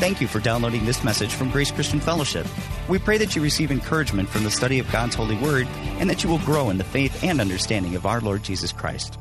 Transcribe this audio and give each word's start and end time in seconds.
Thank 0.00 0.22
you 0.22 0.28
for 0.28 0.40
downloading 0.40 0.86
this 0.86 1.04
message 1.04 1.34
from 1.34 1.50
Grace 1.50 1.70
Christian 1.70 2.00
Fellowship. 2.00 2.46
We 2.88 2.98
pray 2.98 3.18
that 3.18 3.36
you 3.36 3.42
receive 3.42 3.70
encouragement 3.70 4.30
from 4.30 4.44
the 4.44 4.50
study 4.50 4.78
of 4.78 4.90
God's 4.90 5.14
holy 5.14 5.36
word 5.36 5.66
and 5.98 6.08
that 6.08 6.24
you 6.24 6.30
will 6.30 6.38
grow 6.38 6.70
in 6.70 6.78
the 6.78 6.84
faith 6.84 7.22
and 7.22 7.38
understanding 7.38 7.96
of 7.96 8.06
our 8.06 8.18
Lord 8.22 8.42
Jesus 8.42 8.72
Christ. 8.72 9.18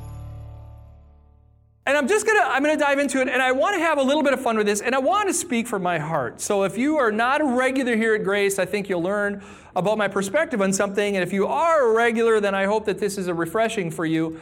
And 1.85 1.97
I'm 1.97 2.07
just 2.07 2.25
gonna 2.25 2.45
I'm 2.45 2.63
gonna 2.63 2.77
dive 2.77 2.97
into 2.97 3.19
it, 3.19 3.27
and 3.27 3.41
I 3.41 3.51
want 3.51 3.75
to 3.75 3.81
have 3.81 3.97
a 3.97 4.01
little 4.01 4.23
bit 4.23 4.31
of 4.31 4.39
fun 4.39 4.55
with 4.55 4.67
this, 4.67 4.79
and 4.79 4.95
I 4.95 4.99
want 4.99 5.27
to 5.27 5.33
speak 5.33 5.67
from 5.67 5.83
my 5.83 5.99
heart. 5.99 6.39
So 6.39 6.63
if 6.63 6.77
you 6.77 6.95
are 6.95 7.11
not 7.11 7.41
a 7.41 7.45
regular 7.45 7.97
here 7.97 8.15
at 8.15 8.23
Grace, 8.23 8.57
I 8.57 8.63
think 8.63 8.87
you'll 8.87 9.03
learn 9.03 9.43
about 9.75 9.97
my 9.97 10.07
perspective 10.07 10.61
on 10.61 10.71
something. 10.71 11.17
And 11.17 11.23
if 11.23 11.33
you 11.33 11.47
are 11.47 11.89
a 11.89 11.93
regular, 11.93 12.39
then 12.39 12.55
I 12.55 12.67
hope 12.67 12.85
that 12.85 12.99
this 12.99 13.17
is 13.17 13.27
a 13.27 13.33
refreshing 13.33 13.91
for 13.91 14.05
you 14.05 14.39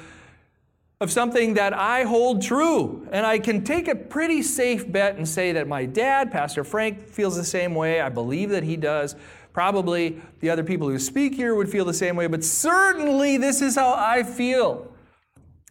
of 1.00 1.12
something 1.12 1.54
that 1.54 1.74
I 1.74 2.04
hold 2.04 2.42
true. 2.42 3.08
And 3.12 3.26
I 3.26 3.38
can 3.40 3.64
take 3.64 3.88
a 3.88 3.96
pretty 3.96 4.42
safe 4.42 4.92
bet 4.92 5.16
and 5.16 5.28
say 5.28 5.52
that 5.52 5.68
my 5.68 5.86
dad, 5.86 6.32
Pastor 6.32 6.64
Frank, 6.64 7.08
feels 7.08 7.36
the 7.36 7.44
same 7.44 7.76
way. 7.76 8.02
I 8.02 8.10
believe 8.10 8.50
that 8.50 8.64
he 8.64 8.78
does. 8.78 9.16
Probably 9.54 10.22
the 10.40 10.50
other 10.50 10.64
people 10.64 10.90
who 10.90 11.00
speak 11.00 11.36
here 11.36 11.56
would 11.56 11.70
feel 11.70 11.86
the 11.86 11.94
same 11.94 12.16
way, 12.16 12.28
but 12.28 12.44
certainly 12.44 13.38
this 13.38 13.62
is 13.62 13.76
how 13.76 13.94
I 13.94 14.24
feel. 14.24 14.92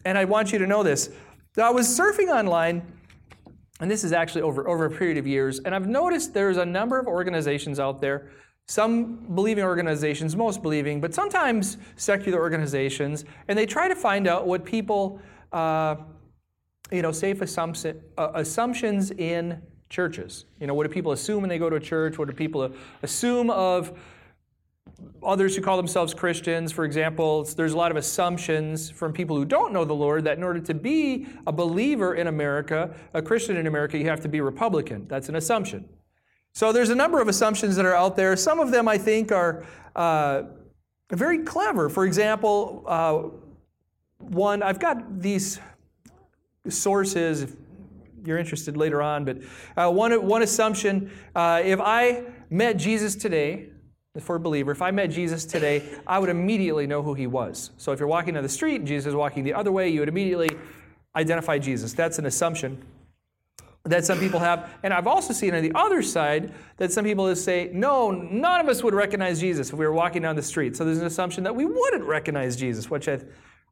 And 0.05 0.17
I 0.17 0.25
want 0.25 0.51
you 0.51 0.59
to 0.59 0.67
know 0.67 0.83
this. 0.83 1.09
I 1.61 1.71
was 1.71 1.87
surfing 1.87 2.27
online, 2.27 2.85
and 3.79 3.89
this 3.89 4.03
is 4.03 4.13
actually 4.13 4.41
over, 4.43 4.67
over 4.67 4.85
a 4.85 4.91
period 4.91 5.17
of 5.17 5.25
years, 5.25 5.59
and 5.59 5.73
I've 5.73 5.87
noticed 5.87 6.33
there's 6.33 6.57
a 6.57 6.65
number 6.65 6.99
of 6.99 7.07
organizations 7.07 7.79
out 7.79 7.99
there, 8.01 8.29
some 8.67 9.15
believing 9.33 9.63
organizations, 9.63 10.35
most 10.35 10.61
believing, 10.61 10.99
but 10.99 11.13
sometimes 11.13 11.77
secular 11.95 12.39
organizations, 12.39 13.23
and 13.47 13.57
they 13.57 13.65
try 13.65 13.87
to 13.87 13.95
find 13.95 14.27
out 14.27 14.45
what 14.45 14.65
people, 14.65 15.21
uh, 15.53 15.95
you 16.91 17.01
know, 17.01 17.13
safe 17.13 17.41
assumption, 17.41 18.01
uh, 18.17 18.31
assumptions 18.33 19.11
in 19.11 19.61
churches. 19.89 20.45
You 20.59 20.67
know, 20.67 20.73
what 20.73 20.85
do 20.85 20.93
people 20.93 21.13
assume 21.13 21.41
when 21.41 21.49
they 21.49 21.57
go 21.57 21.69
to 21.69 21.77
a 21.77 21.79
church? 21.79 22.17
What 22.17 22.27
do 22.27 22.33
people 22.33 22.69
assume 23.03 23.49
of 23.49 23.97
others 25.23 25.55
who 25.55 25.61
call 25.61 25.77
themselves 25.77 26.13
Christians, 26.13 26.71
for 26.71 26.83
example, 26.83 27.43
there's 27.43 27.73
a 27.73 27.77
lot 27.77 27.91
of 27.91 27.97
assumptions 27.97 28.89
from 28.89 29.13
people 29.13 29.35
who 29.35 29.45
don't 29.45 29.71
know 29.71 29.85
the 29.85 29.93
Lord 29.93 30.23
that 30.25 30.37
in 30.37 30.43
order 30.43 30.59
to 30.59 30.73
be 30.73 31.27
a 31.45 31.51
believer 31.51 32.15
in 32.15 32.27
America, 32.27 32.93
a 33.13 33.21
Christian 33.21 33.57
in 33.57 33.67
America, 33.67 33.97
you 33.97 34.05
have 34.05 34.21
to 34.21 34.27
be 34.27 34.41
Republican. 34.41 35.07
That's 35.07 35.29
an 35.29 35.35
assumption. 35.35 35.87
So 36.57 36.71
there's 36.71 36.89
a 36.89 36.95
number 36.95 37.21
of 37.21 37.27
assumptions 37.27 37.75
that 37.75 37.85
are 37.85 37.93
out 37.93 38.15
there. 38.15 38.35
Some 38.35 38.59
of 38.59 38.71
them 38.71 38.87
I 38.87 38.97
think 38.97 39.31
are 39.31 39.63
uh, 39.95 40.41
very 41.11 41.43
clever. 41.43 41.87
For 41.87 42.03
example, 42.03 42.83
uh, 42.87 43.25
one, 44.17 44.63
I've 44.63 44.79
got 44.79 45.21
these 45.21 45.59
sources, 46.67 47.43
if 47.43 47.55
you're 48.25 48.39
interested 48.39 48.75
later 48.75 49.03
on, 49.03 49.23
but 49.23 49.37
uh, 49.77 49.91
one, 49.91 50.25
one 50.25 50.41
assumption 50.41 51.11
uh, 51.35 51.61
if 51.63 51.79
I 51.79 52.23
met 52.49 52.77
Jesus 52.77 53.13
today, 53.13 53.69
for 54.19 54.37
a 54.37 54.39
believer, 54.39 54.71
if 54.71 54.81
I 54.81 54.89
met 54.89 55.11
Jesus 55.11 55.45
today, 55.45 55.87
I 56.07 56.17
would 56.17 56.29
immediately 56.29 56.87
know 56.87 57.03
who 57.03 57.13
he 57.13 57.27
was. 57.27 57.69
So 57.77 57.91
if 57.91 57.99
you're 57.99 58.09
walking 58.09 58.33
down 58.33 58.41
the 58.41 58.49
street 58.49 58.77
and 58.77 58.87
Jesus 58.87 59.09
is 59.09 59.13
walking 59.13 59.43
the 59.43 59.53
other 59.53 59.71
way, 59.71 59.89
you 59.89 59.99
would 59.99 60.09
immediately 60.09 60.49
identify 61.15 61.59
Jesus. 61.59 61.93
That's 61.93 62.17
an 62.17 62.25
assumption 62.25 62.83
that 63.87 64.05
some 64.05 64.19
people 64.19 64.39
have. 64.39 64.69
And 64.83 64.93
I've 64.93 65.07
also 65.07 65.33
seen 65.33 65.55
on 65.55 65.63
the 65.63 65.71
other 65.75 66.01
side 66.01 66.53
that 66.77 66.91
some 66.91 67.03
people 67.03 67.33
say, 67.35 67.69
no, 67.73 68.11
none 68.11 68.61
of 68.61 68.69
us 68.69 68.83
would 68.83 68.93
recognize 68.93 69.39
Jesus 69.39 69.69
if 69.69 69.75
we 69.75 69.85
were 69.85 69.93
walking 69.93 70.21
down 70.21 70.35
the 70.35 70.41
street. 70.43 70.75
So 70.75 70.85
there's 70.85 70.99
an 70.99 71.07
assumption 71.07 71.43
that 71.43 71.55
we 71.55 71.65
wouldn't 71.65 72.03
recognize 72.03 72.55
Jesus, 72.55 72.89
which 72.89 73.07
I, 73.07 73.19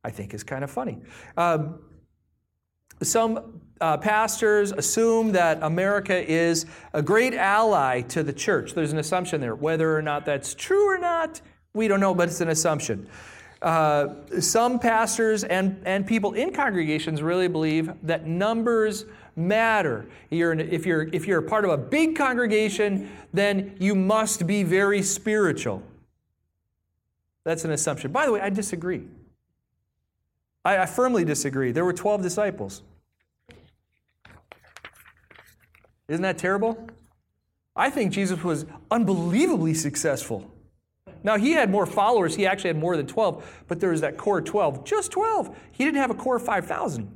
I 0.04 0.10
think 0.10 0.34
is 0.34 0.44
kind 0.44 0.64
of 0.64 0.72
funny. 0.72 1.00
Um, 1.38 1.80
some 3.02 3.62
uh, 3.82 3.98
pastors 3.98 4.72
assume 4.72 5.34
that 5.34 5.62
America 5.62 6.32
is 6.32 6.66
a 6.94 7.02
great 7.02 7.34
ally 7.34 8.02
to 8.02 8.24
the 8.24 8.34
church. 8.34 8.74
There's 8.74 8.94
an 8.94 9.00
assumption 9.00 9.42
there. 9.42 9.56
Whether 9.56 9.96
or 9.96 10.02
not 10.02 10.26
that's 10.26 10.56
true 10.56 10.90
or 10.90 10.98
not, 10.98 11.42
we 11.74 11.88
don't 11.88 12.00
know, 12.00 12.16
but 12.16 12.30
it's 12.30 12.42
an 12.42 12.50
assumption. 12.50 13.08
Uh, 13.62 14.16
some 14.40 14.80
pastors 14.80 15.44
and, 15.44 15.81
and 15.86 16.06
people 16.06 16.34
in 16.34 16.54
congregations 16.54 17.22
really 17.22 17.48
believe 17.48 17.92
that 18.04 18.28
numbers 18.28 19.06
matter. 19.35 20.06
You're 20.29 20.51
in, 20.51 20.59
if, 20.59 20.85
you're, 20.85 21.03
if 21.13 21.28
you're 21.28 21.40
a 21.40 21.44
part 21.44 21.66
of 21.66 21.72
a 21.72 21.78
big 21.78 22.16
congregation, 22.16 23.12
then 23.34 23.75
you 23.79 23.96
must 23.96 24.47
be 24.47 24.63
very 24.63 25.01
spiritual. 25.01 25.84
That's 27.44 27.66
an 27.66 27.72
assumption. 27.72 28.12
By 28.12 28.25
the 28.25 28.31
way, 28.31 28.41
I 28.41 28.50
disagree. 28.50 29.03
I, 30.63 30.79
I 30.79 30.85
firmly 30.85 31.24
disagree. 31.24 31.72
There 31.72 31.85
were 31.85 31.94
12 31.94 32.22
disciples. 32.22 32.81
Isn't 36.07 36.24
that 36.24 36.38
terrible? 36.38 36.88
I 37.75 37.90
think 37.90 38.12
Jesus 38.12 38.44
was 38.44 38.66
unbelievably 38.90 39.74
successful. 39.74 40.50
Now, 41.24 41.38
he 41.38 41.51
had 41.51 41.72
more 41.72 41.85
followers. 41.85 42.35
He 42.35 42.45
actually 42.45 42.69
had 42.69 42.78
more 42.78 42.95
than 42.95 43.07
12, 43.07 43.63
but 43.68 43.79
there 43.79 43.90
was 43.90 44.01
that 44.01 44.18
core 44.18 44.41
12. 44.41 44.85
Just 44.85 45.12
12. 45.12 45.57
He 45.72 45.84
didn't 45.84 45.97
have 45.97 46.12
a 46.12 46.16
core 46.16 46.38
5,000. 46.40 47.15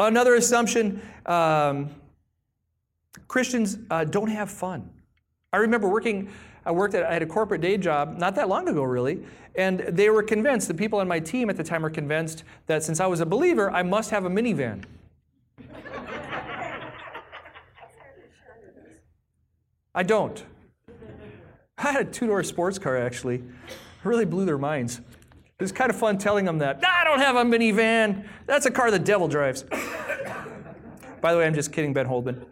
Another 0.00 0.34
assumption 0.34 1.00
um, 1.26 1.90
Christians 3.28 3.78
uh, 3.90 4.04
don't 4.04 4.30
have 4.30 4.50
fun. 4.50 4.90
I 5.52 5.58
remember 5.58 5.88
working 5.88 6.30
I 6.64 6.72
worked 6.72 6.94
at, 6.94 7.04
I 7.04 7.12
had 7.12 7.22
a 7.22 7.26
corporate 7.26 7.60
day 7.60 7.76
job 7.76 8.18
not 8.18 8.34
that 8.34 8.48
long 8.48 8.68
ago, 8.68 8.82
really, 8.82 9.22
and 9.54 9.80
they 9.80 10.10
were 10.10 10.22
convinced, 10.22 10.68
the 10.68 10.74
people 10.74 11.00
on 11.00 11.08
my 11.08 11.18
team 11.18 11.48
at 11.48 11.56
the 11.56 11.64
time 11.64 11.82
were 11.82 11.90
convinced 11.90 12.44
that 12.66 12.82
since 12.82 13.00
I 13.00 13.06
was 13.06 13.20
a 13.20 13.26
believer, 13.26 13.70
I 13.70 13.82
must 13.82 14.10
have 14.10 14.24
a 14.24 14.30
minivan. 14.30 14.84
I 19.94 20.02
don't. 20.02 20.44
I 21.78 21.92
had 21.92 22.06
a 22.06 22.10
two 22.10 22.26
door 22.26 22.42
sports 22.42 22.78
car, 22.78 22.96
actually. 22.96 23.36
It 23.36 23.44
really 24.04 24.26
blew 24.26 24.44
their 24.44 24.58
minds. 24.58 25.00
It 25.60 25.64
was 25.64 25.72
kind 25.72 25.90
of 25.90 25.96
fun 25.96 26.16
telling 26.16 26.46
them 26.46 26.56
that. 26.58 26.82
I 26.82 27.04
don't 27.04 27.18
have 27.18 27.36
a 27.36 27.44
minivan. 27.44 28.24
That's 28.46 28.64
a 28.64 28.70
car 28.70 28.90
the 28.90 28.98
devil 28.98 29.28
drives. 29.28 29.62
By 31.20 31.32
the 31.32 31.38
way, 31.38 31.44
I'm 31.44 31.52
just 31.52 31.70
kidding, 31.70 31.92
Ben 31.92 32.06
Holdman. 32.06 32.46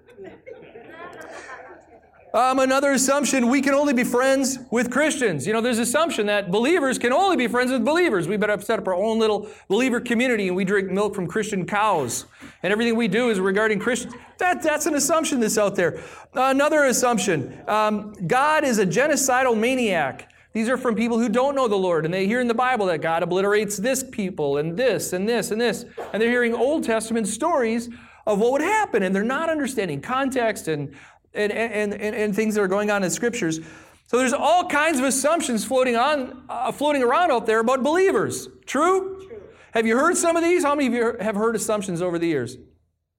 Um, 2.35 2.59
another 2.59 2.93
assumption, 2.93 3.49
we 3.49 3.63
can 3.63 3.73
only 3.73 3.95
be 3.95 4.05
friends 4.05 4.59
with 4.71 4.91
Christians. 4.91 5.47
You 5.47 5.55
know, 5.55 5.63
there's 5.63 5.79
an 5.79 5.85
assumption 5.85 6.27
that 6.27 6.51
believers 6.51 6.99
can 6.99 7.11
only 7.11 7.39
be 7.39 7.47
friends 7.47 7.73
with 7.73 7.83
believers. 7.83 8.29
We 8.29 8.37
better 8.37 8.61
set 8.61 8.79
up 8.79 8.87
our 8.87 8.95
own 8.95 9.19
little 9.19 9.49
believer 9.69 9.99
community 10.01 10.49
and 10.49 10.55
we 10.55 10.67
drink 10.67 10.91
milk 10.91 11.15
from 11.15 11.27
Christian 11.27 11.65
cows. 11.65 12.27
And 12.63 12.71
everything 12.71 12.95
we 12.95 13.09
do 13.09 13.31
is 13.31 13.41
regarding 13.41 13.79
Christians. 13.79 14.13
That, 14.37 14.63
that's 14.63 14.85
an 14.85 14.95
assumption 14.95 15.41
that's 15.41 15.57
out 15.57 15.77
there. 15.77 16.03
Another 16.35 16.85
assumption, 16.85 17.59
um, 17.67 18.13
God 18.27 18.65
is 18.65 18.79
a 18.79 18.85
genocidal 18.85 19.59
maniac. 19.59 20.31
These 20.53 20.69
are 20.69 20.77
from 20.77 20.95
people 20.95 21.19
who 21.19 21.29
don't 21.29 21.55
know 21.55 21.69
the 21.69 21.77
Lord, 21.77 22.05
and 22.05 22.13
they 22.13 22.27
hear 22.27 22.41
in 22.41 22.49
the 22.49 22.55
Bible 22.55 22.87
that 22.87 23.01
God 23.01 23.23
obliterates 23.23 23.77
this 23.77 24.03
people 24.03 24.57
and 24.57 24.77
this 24.77 25.13
and 25.13 25.29
this 25.29 25.51
and 25.51 25.61
this. 25.61 25.85
And 26.13 26.23
they're 26.23 26.31
hearing 26.31 26.55
Old 26.55 26.85
Testament 26.85 27.29
stories 27.29 27.89
of 28.27 28.39
what 28.39 28.53
would 28.53 28.63
happen, 28.63 29.03
and 29.03 29.15
they're 29.15 29.23
not 29.23 29.49
understanding 29.51 30.01
context 30.01 30.69
and 30.69 30.95
and, 31.35 31.53
and, 31.53 31.95
and, 31.95 32.15
and 32.15 32.35
things 32.35 32.55
that 32.55 32.63
are 32.63 32.69
going 32.69 32.91
on 32.91 33.05
in 33.05 33.11
scriptures. 33.11 33.61
So 34.07 34.19
there's 34.19 34.33
all 34.33 34.67
kinds 34.67 34.99
of 34.99 35.05
assumptions 35.05 35.65
floating 35.65 35.97
on, 35.97 36.43
uh, 36.49 36.73
floating 36.73 37.03
around 37.03 37.31
out 37.31 37.47
there 37.47 37.61
about 37.61 37.83
believers. 37.83 38.49
True? 38.67 39.27
True? 39.27 39.41
Have 39.73 39.87
you 39.87 39.99
heard 39.99 40.17
some 40.17 40.37
of 40.37 40.43
these? 40.43 40.65
How 40.65 40.75
many 40.75 40.87
of 40.89 40.95
you 40.95 41.17
have 41.21 41.37
heard 41.37 41.55
assumptions 41.55 42.01
over 42.01 42.19
the 42.19 42.27
years? 42.27 42.57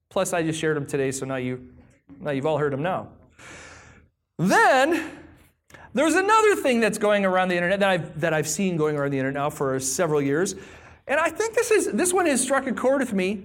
Plus, 0.08 0.32
I 0.32 0.42
just 0.42 0.58
shared 0.58 0.76
them 0.76 0.86
today, 0.86 1.12
so 1.12 1.24
now 1.24 1.36
you, 1.36 1.72
now 2.18 2.32
you've 2.32 2.46
all 2.46 2.58
heard 2.58 2.72
them 2.72 2.82
now. 2.82 3.08
Then 4.36 5.12
there's 5.94 6.14
another 6.14 6.56
thing 6.56 6.80
that's 6.80 6.98
going 6.98 7.24
around 7.24 7.48
the 7.48 7.56
internet 7.56 7.80
that 7.80 7.88
I've 7.88 8.20
that 8.20 8.32
I've 8.32 8.48
seen 8.48 8.76
going 8.76 8.96
around 8.96 9.10
the 9.10 9.18
internet 9.18 9.40
now 9.40 9.50
for 9.50 9.78
several 9.80 10.22
years, 10.22 10.54
and 11.06 11.18
I 11.20 11.30
think 11.30 11.54
this 11.54 11.70
is 11.70 11.92
this 11.92 12.12
one 12.12 12.26
has 12.26 12.40
struck 12.40 12.66
a 12.66 12.72
chord 12.72 13.00
with 13.00 13.12
me 13.12 13.44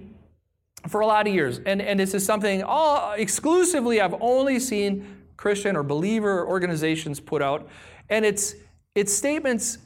for 0.88 1.00
a 1.00 1.06
lot 1.06 1.26
of 1.26 1.34
years. 1.34 1.60
And, 1.66 1.82
and 1.82 1.98
this 1.98 2.14
is 2.14 2.24
something 2.24 2.62
all 2.62 3.12
exclusively 3.12 4.00
I've 4.00 4.14
only 4.20 4.58
seen 4.58 5.24
Christian 5.36 5.76
or 5.76 5.82
believer 5.82 6.46
organizations 6.46 7.20
put 7.20 7.42
out. 7.42 7.68
And 8.08 8.24
it's, 8.24 8.54
it's 8.94 9.12
statements, 9.12 9.78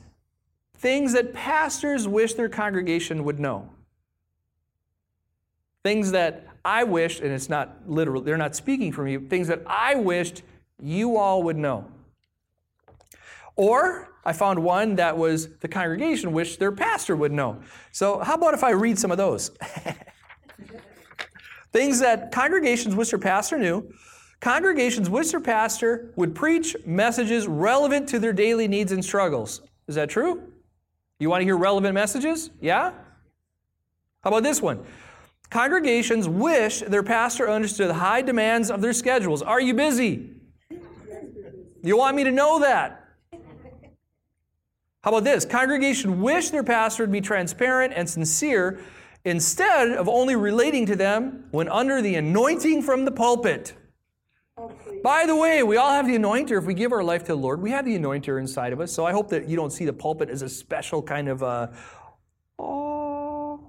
things 0.74 1.12
that 1.14 1.32
pastors 1.32 2.06
wish 2.06 2.34
their 2.34 2.48
congregation 2.48 3.24
would 3.24 3.40
know. 3.40 3.68
Things 5.82 6.12
that 6.12 6.46
I 6.64 6.84
wished, 6.84 7.20
and 7.20 7.32
it's 7.32 7.48
not 7.48 7.88
literal, 7.88 8.20
they're 8.20 8.36
not 8.36 8.54
speaking 8.54 8.92
for 8.92 9.02
me, 9.02 9.16
things 9.16 9.48
that 9.48 9.62
I 9.66 9.94
wished 9.94 10.42
you 10.82 11.16
all 11.16 11.42
would 11.44 11.56
know. 11.56 11.86
Or 13.60 14.08
I 14.24 14.32
found 14.32 14.64
one 14.64 14.96
that 14.96 15.18
was 15.18 15.54
the 15.58 15.68
congregation 15.68 16.32
wished 16.32 16.58
their 16.58 16.72
pastor 16.72 17.14
would 17.14 17.30
know. 17.30 17.60
So, 17.92 18.20
how 18.20 18.36
about 18.36 18.54
if 18.54 18.64
I 18.64 18.70
read 18.70 18.98
some 18.98 19.10
of 19.10 19.18
those? 19.18 19.50
Things 21.70 22.00
that 22.00 22.32
congregations 22.32 22.94
wish 22.94 23.10
their 23.10 23.18
pastor 23.18 23.58
knew. 23.58 23.92
Congregations 24.40 25.10
wish 25.10 25.32
their 25.32 25.42
pastor 25.42 26.10
would 26.16 26.34
preach 26.34 26.74
messages 26.86 27.46
relevant 27.46 28.08
to 28.08 28.18
their 28.18 28.32
daily 28.32 28.66
needs 28.66 28.92
and 28.92 29.04
struggles. 29.04 29.60
Is 29.88 29.94
that 29.94 30.08
true? 30.08 30.42
You 31.18 31.28
want 31.28 31.42
to 31.42 31.44
hear 31.44 31.58
relevant 31.58 31.92
messages? 31.92 32.48
Yeah? 32.62 32.92
How 34.22 34.30
about 34.30 34.42
this 34.42 34.62
one? 34.62 34.82
Congregations 35.50 36.26
wish 36.26 36.80
their 36.80 37.02
pastor 37.02 37.50
understood 37.50 37.90
the 37.90 37.94
high 37.94 38.22
demands 38.22 38.70
of 38.70 38.80
their 38.80 38.94
schedules. 38.94 39.42
Are 39.42 39.60
you 39.60 39.74
busy? 39.74 40.30
You 41.82 41.98
want 41.98 42.16
me 42.16 42.24
to 42.24 42.30
know 42.30 42.60
that? 42.60 42.99
How 45.02 45.10
about 45.10 45.24
this? 45.24 45.46
Congregation 45.46 46.20
wish 46.20 46.50
their 46.50 46.62
pastor 46.62 47.04
would 47.04 47.12
be 47.12 47.22
transparent 47.22 47.94
and 47.96 48.08
sincere 48.08 48.80
instead 49.24 49.92
of 49.92 50.08
only 50.08 50.36
relating 50.36 50.84
to 50.86 50.96
them 50.96 51.46
when 51.52 51.68
under 51.70 52.02
the 52.02 52.16
anointing 52.16 52.82
from 52.82 53.06
the 53.06 53.10
pulpit. 53.10 53.72
By 55.02 55.24
the 55.24 55.34
way, 55.34 55.62
we 55.62 55.78
all 55.78 55.90
have 55.90 56.06
the 56.06 56.16
anointer. 56.16 56.58
If 56.58 56.64
we 56.64 56.74
give 56.74 56.92
our 56.92 57.02
life 57.02 57.22
to 57.22 57.28
the 57.28 57.36
Lord, 57.36 57.62
we 57.62 57.70
have 57.70 57.86
the 57.86 57.98
anointer 57.98 58.38
inside 58.38 58.74
of 58.74 58.80
us. 58.80 58.92
So 58.92 59.06
I 59.06 59.12
hope 59.12 59.30
that 59.30 59.48
you 59.48 59.56
don't 59.56 59.72
see 59.72 59.86
the 59.86 59.92
pulpit 59.92 60.28
as 60.28 60.42
a 60.42 60.48
special 60.50 61.02
kind 61.02 61.28
of 61.28 61.42
uh, 61.42 61.68
oh. 62.58 63.66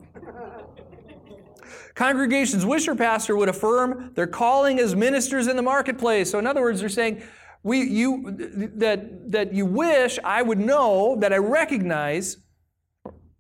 Congregations 1.96 2.66
wish 2.66 2.86
their 2.86 2.96
pastor 2.96 3.38
would 3.38 3.50
affirm 3.50 4.12
their 4.16 4.28
calling 4.28 4.80
as 4.80 4.96
ministers 4.96 5.48
in 5.48 5.56
the 5.56 5.62
marketplace. 5.62 6.32
So, 6.32 6.40
in 6.40 6.48
other 6.48 6.62
words, 6.62 6.80
they're 6.80 6.90
saying, 6.90 7.22
we, 7.64 7.82
you, 7.82 8.36
that, 8.78 9.32
that 9.32 9.54
you 9.54 9.66
wish 9.66 10.18
I 10.24 10.42
would 10.42 10.60
know, 10.60 11.16
that 11.20 11.32
I 11.32 11.38
recognize 11.38 12.38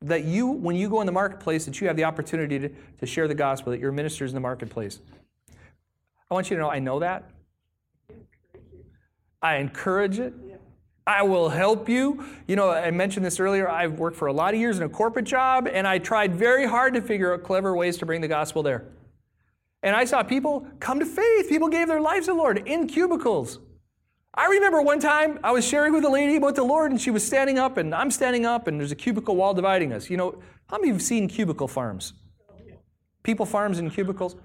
that 0.02 0.26
you, 0.26 0.48
when 0.48 0.76
you 0.76 0.90
go 0.90 1.00
in 1.00 1.06
the 1.06 1.12
marketplace, 1.12 1.66
that 1.66 1.80
you 1.82 1.88
have 1.88 1.96
the 1.96 2.04
opportunity 2.04 2.60
to, 2.60 2.70
to 3.00 3.06
share 3.06 3.28
the 3.28 3.36
gospel, 3.36 3.72
that 3.72 3.80
you're 3.80 3.92
ministers 3.92 4.32
in 4.32 4.36
the 4.36 4.42
marketplace. 4.42 5.00
I 6.30 6.34
want 6.34 6.50
you 6.50 6.56
to 6.56 6.62
know 6.62 6.70
I 6.70 6.80
know 6.80 7.00
that. 7.00 7.30
I 9.42 9.56
encourage 9.56 10.20
it. 10.20 10.34
I 11.06 11.24
will 11.24 11.50
help 11.50 11.90
you. 11.90 12.24
You 12.48 12.56
know, 12.56 12.70
I 12.70 12.92
mentioned 12.92 13.26
this 13.26 13.40
earlier. 13.40 13.68
I've 13.68 13.94
worked 13.94 14.18
for 14.18 14.28
a 14.28 14.34
lot 14.34 14.54
of 14.54 14.60
years 14.60 14.78
in 14.78 14.84
a 14.84 14.90
corporate 14.90 15.26
job, 15.26 15.68
and 15.68 15.88
I 15.88 15.98
tried 15.98 16.36
very 16.36 16.68
hard 16.68 16.94
to 16.94 17.02
figure 17.02 17.34
out 17.34 17.44
clever 17.44 17.76
ways 17.76 17.98
to 17.98 18.06
bring 18.06 18.22
the 18.22 18.28
gospel 18.28 18.62
there. 18.62 18.86
And 19.84 19.96
I 19.96 20.06
saw 20.06 20.22
people 20.22 20.68
come 20.80 21.00
to 21.00 21.06
faith. 21.06 21.50
People 21.50 21.70
gave 21.70 21.88
their 21.88 22.02
lives 22.02 22.28
to 22.28 22.34
the 22.34 22.38
Lord 22.38 22.68
in 22.68 22.88
cubicles. 22.88 23.60
I 24.34 24.48
remember 24.48 24.82
one 24.82 25.02
time 25.02 25.40
I 25.44 25.52
was 25.52 25.68
sharing 25.68 25.92
with 25.94 26.06
a 26.06 26.10
lady 26.10 26.38
about 26.38 26.56
the 26.56 26.64
Lord, 26.64 26.92
and 26.92 27.02
she 27.02 27.12
was 27.12 27.26
standing 27.26 27.60
up, 27.60 27.76
and 27.76 27.94
I'm 27.94 28.10
standing 28.10 28.46
up, 28.46 28.68
and 28.68 28.80
there's 28.80 28.92
a 28.92 28.96
cubicle 28.96 29.36
wall 29.36 29.54
dividing 29.54 29.92
us. 29.92 30.10
You 30.10 30.16
know, 30.16 30.42
how 30.68 30.78
many 30.78 30.84
of 30.84 30.88
you 30.88 30.94
have 30.94 31.02
seen 31.02 31.28
cubicle 31.28 31.68
farms? 31.68 32.14
People 33.24 33.46
farms 33.46 33.78
in 33.78 33.90
cubicles? 33.90 34.38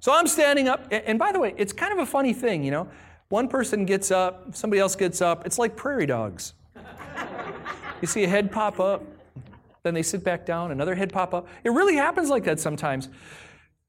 So 0.00 0.12
I'm 0.12 0.26
standing 0.26 0.66
up, 0.68 0.88
and 0.90 1.20
by 1.20 1.30
the 1.30 1.38
way, 1.38 1.54
it's 1.56 1.72
kind 1.72 1.92
of 1.92 2.00
a 2.00 2.06
funny 2.06 2.32
thing, 2.32 2.64
you 2.64 2.72
know. 2.72 2.88
One 3.28 3.48
person 3.48 3.86
gets 3.86 4.10
up, 4.10 4.54
somebody 4.54 4.80
else 4.80 4.96
gets 4.96 5.20
up. 5.20 5.46
It's 5.46 5.58
like 5.58 5.76
prairie 5.76 6.06
dogs. 6.06 6.54
you 8.00 8.08
see 8.08 8.24
a 8.24 8.28
head 8.28 8.50
pop 8.50 8.80
up, 8.80 9.04
then 9.84 9.94
they 9.94 10.02
sit 10.02 10.24
back 10.24 10.44
down, 10.44 10.72
another 10.72 10.96
head 10.96 11.12
pop 11.12 11.32
up. 11.32 11.46
It 11.62 11.70
really 11.70 11.94
happens 11.94 12.28
like 12.28 12.42
that 12.44 12.58
sometimes. 12.58 13.08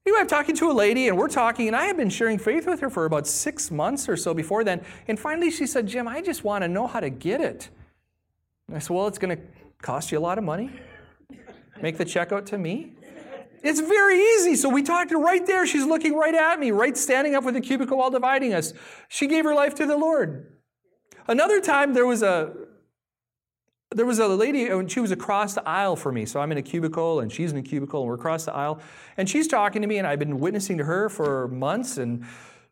Anyway, 0.08 0.22
I'm 0.22 0.28
talking 0.28 0.56
to 0.56 0.72
a 0.72 0.74
lady, 0.74 1.10
and 1.10 1.18
we're 1.18 1.28
talking, 1.28 1.68
and 1.68 1.76
I 1.76 1.88
have 1.88 1.98
been 1.98 2.10
sharing 2.10 2.40
faith 2.40 2.66
with 2.66 2.80
her 2.80 2.90
for 2.90 3.04
about 3.04 3.28
six 3.28 3.70
months 3.70 4.08
or 4.08 4.16
so 4.16 4.34
before 4.34 4.64
then. 4.64 4.82
And 5.10 5.20
finally, 5.20 5.52
she 5.52 5.68
said, 5.68 5.86
Jim, 5.86 6.08
I 6.08 6.22
just 6.22 6.46
want 6.46 6.62
to 6.64 6.70
know 6.70 6.88
how 6.88 7.02
to 7.02 7.10
get 7.10 7.42
it. 7.42 7.68
And 8.70 8.78
I 8.78 8.80
said, 8.80 8.96
Well, 8.96 9.08
it's 9.08 9.18
going 9.18 9.36
to 9.36 9.44
cost 9.82 10.14
you 10.14 10.18
a 10.18 10.22
lot 10.22 10.38
of 10.38 10.46
money. 10.46 10.72
Make 11.82 11.98
the 11.98 12.06
check 12.06 12.32
out 12.32 12.46
to 12.46 12.58
me. 12.58 12.94
It's 13.62 13.82
very 13.82 14.18
easy. 14.18 14.56
So 14.56 14.70
we 14.70 14.82
talked 14.82 15.12
right 15.12 15.46
there. 15.46 15.68
She's 15.68 15.86
looking 15.86 16.16
right 16.16 16.34
at 16.34 16.58
me, 16.58 16.72
right 16.72 16.96
standing 16.96 17.36
up 17.36 17.44
with 17.44 17.56
the 17.56 17.62
cubicle 17.62 17.98
wall 17.98 18.10
dividing 18.10 18.54
us. 18.54 18.72
She 19.10 19.28
gave 19.28 19.44
her 19.44 19.54
life 19.54 19.76
to 19.76 19.86
the 19.86 19.98
Lord. 19.98 20.54
Another 21.28 21.60
time 21.60 21.94
there 21.94 22.06
was 22.06 22.24
a 22.24 22.54
there 23.92 24.06
was 24.06 24.20
a 24.20 24.28
lady 24.28 24.68
and 24.68 24.92
she 24.92 25.00
was 25.00 25.12
across 25.12 25.54
the 25.54 25.68
aisle 25.68 25.96
for 25.96 26.12
me. 26.12 26.26
So 26.26 26.40
I'm 26.40 26.52
in 26.52 26.58
a 26.58 26.62
cubicle 26.62 27.22
and 27.22 27.32
she's 27.32 27.52
in 27.52 27.58
a 27.58 27.64
cubicle 27.64 28.02
and 28.02 28.08
we're 28.08 28.16
across 28.16 28.46
the 28.46 28.54
aisle. 28.54 28.80
And 29.16 29.30
she's 29.30 29.48
talking 29.48 29.82
to 29.82 29.88
me 29.88 29.98
and 29.98 30.06
I've 30.06 30.20
been 30.20 30.40
witnessing 30.40 30.78
to 30.78 30.84
her 30.84 31.10
for 31.10 31.48
months 31.48 31.98
and 31.98 32.26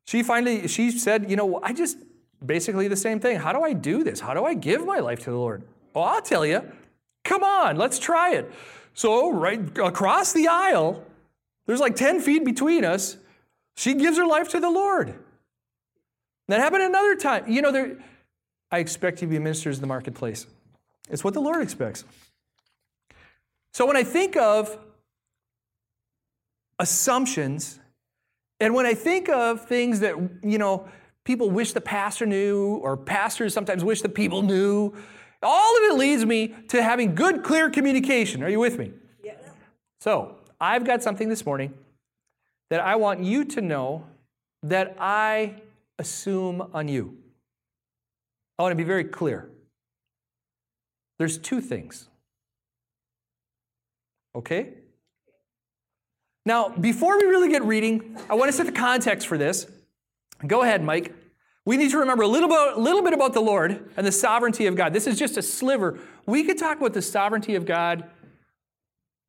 she 0.06 0.22
finally 0.22 0.68
she 0.68 0.92
said, 0.92 1.30
"You 1.30 1.36
know, 1.36 1.60
I 1.64 1.74
just 1.74 1.98
basically 2.46 2.88
the 2.88 2.96
same 2.96 3.20
thing. 3.20 3.40
How 3.40 3.54
do 3.54 3.64
I 3.64 3.74
do 3.74 4.04
this? 4.04 4.20
How 4.20 4.34
do 4.34 4.46
I 4.46 4.54
give 4.54 4.86
my 4.86 5.00
life 5.00 5.20
to 5.22 5.32
the 5.32 5.38
Lord?" 5.38 5.64
Well, 5.94 6.04
I'll 6.04 6.22
tell 6.22 6.46
you. 6.46 6.62
Come 7.24 7.44
on, 7.44 7.76
let's 7.76 7.98
try 7.98 8.36
it. 8.36 8.52
So, 8.94 9.32
right 9.32 9.60
across 9.80 10.32
the 10.32 10.48
aisle, 10.48 11.04
there's 11.66 11.80
like 11.80 11.96
10 11.96 12.22
feet 12.22 12.46
between 12.46 12.86
us. 12.86 13.18
She 13.76 13.96
gives 13.96 14.18
her 14.18 14.26
life 14.28 14.50
to 14.50 14.60
the 14.60 14.70
Lord. 14.70 15.16
That 16.48 16.62
happened 16.62 16.84
another 16.84 17.16
time. 17.16 17.50
You 17.50 17.62
know, 17.64 17.72
there, 17.72 17.98
I 18.72 18.78
expect 18.78 19.22
you 19.22 19.28
to 19.28 19.32
be 19.32 19.40
ministers 19.40 19.78
in 19.78 19.82
the 19.82 19.88
marketplace. 19.88 20.46
It's 21.10 21.24
what 21.24 21.34
the 21.34 21.42
Lord 21.42 21.62
expects. 21.62 22.04
So 23.74 23.86
when 23.86 23.98
I 23.98 24.04
think 24.04 24.38
of 24.38 24.78
assumptions, 26.80 27.80
and 28.60 28.74
when 28.74 28.86
I 28.86 28.94
think 28.94 29.30
of 29.30 29.66
things 29.68 30.00
that, 30.00 30.16
you 30.44 30.58
know, 30.58 30.88
people 31.26 31.50
wish 31.50 31.74
the 31.74 31.82
pastor 31.82 32.26
knew, 32.26 32.76
or 32.78 32.96
pastors 32.96 33.54
sometimes 33.54 33.84
wish 33.84 34.02
the 34.02 34.10
people 34.10 34.42
knew, 34.42 34.94
all 35.44 35.78
of 35.78 35.84
it 35.92 35.98
leads 35.98 36.26
me 36.26 36.56
to 36.70 36.82
having 36.82 37.16
good, 37.16 37.44
clear 37.44 37.70
communication. 37.70 38.42
Are 38.44 38.50
you 38.50 38.60
with 38.60 38.80
me? 38.80 38.92
Yes. 39.24 39.44
So, 40.00 40.38
I've 40.60 40.86
got 40.86 41.04
something 41.04 41.28
this 41.28 41.46
morning 41.46 41.74
that 42.70 42.80
I 42.80 42.96
want 42.96 43.24
you 43.24 43.44
to 43.46 43.62
know 43.62 44.06
that 44.64 44.96
I 45.00 45.62
assume 46.00 46.70
on 46.74 46.88
you. 46.88 47.18
I 48.58 48.64
want 48.64 48.72
to 48.72 48.78
be 48.78 48.84
very 48.84 49.04
clear. 49.04 49.50
There's 51.18 51.38
two 51.38 51.62
things. 51.62 52.08
Okay? 54.36 54.74
Now, 56.46 56.70
before 56.70 57.18
we 57.18 57.26
really 57.26 57.50
get 57.50 57.64
reading, 57.64 58.18
I 58.30 58.36
want 58.36 58.50
to 58.50 58.54
set 58.54 58.66
the 58.66 58.72
context 58.72 59.28
for 59.28 59.38
this. 59.38 59.68
Go 60.46 60.62
ahead, 60.62 60.84
Mike. 60.84 61.14
We 61.66 61.78
need 61.78 61.90
to 61.92 61.98
remember 61.98 62.24
a 62.24 62.28
little 62.28 62.50
bit, 62.50 62.78
little 62.78 63.02
bit 63.02 63.14
about 63.14 63.34
the 63.34 63.42
Lord 63.42 63.90
and 63.98 64.06
the 64.06 64.12
sovereignty 64.12 64.68
of 64.68 64.76
God. 64.76 64.94
This 64.94 65.08
is 65.08 65.18
just 65.18 65.38
a 65.38 65.42
sliver. 65.42 65.98
We 66.28 66.44
could 66.44 66.60
talk 66.60 66.78
about 66.78 66.94
the 66.94 67.02
sovereignty 67.02 67.56
of 67.56 67.66
God 67.66 68.08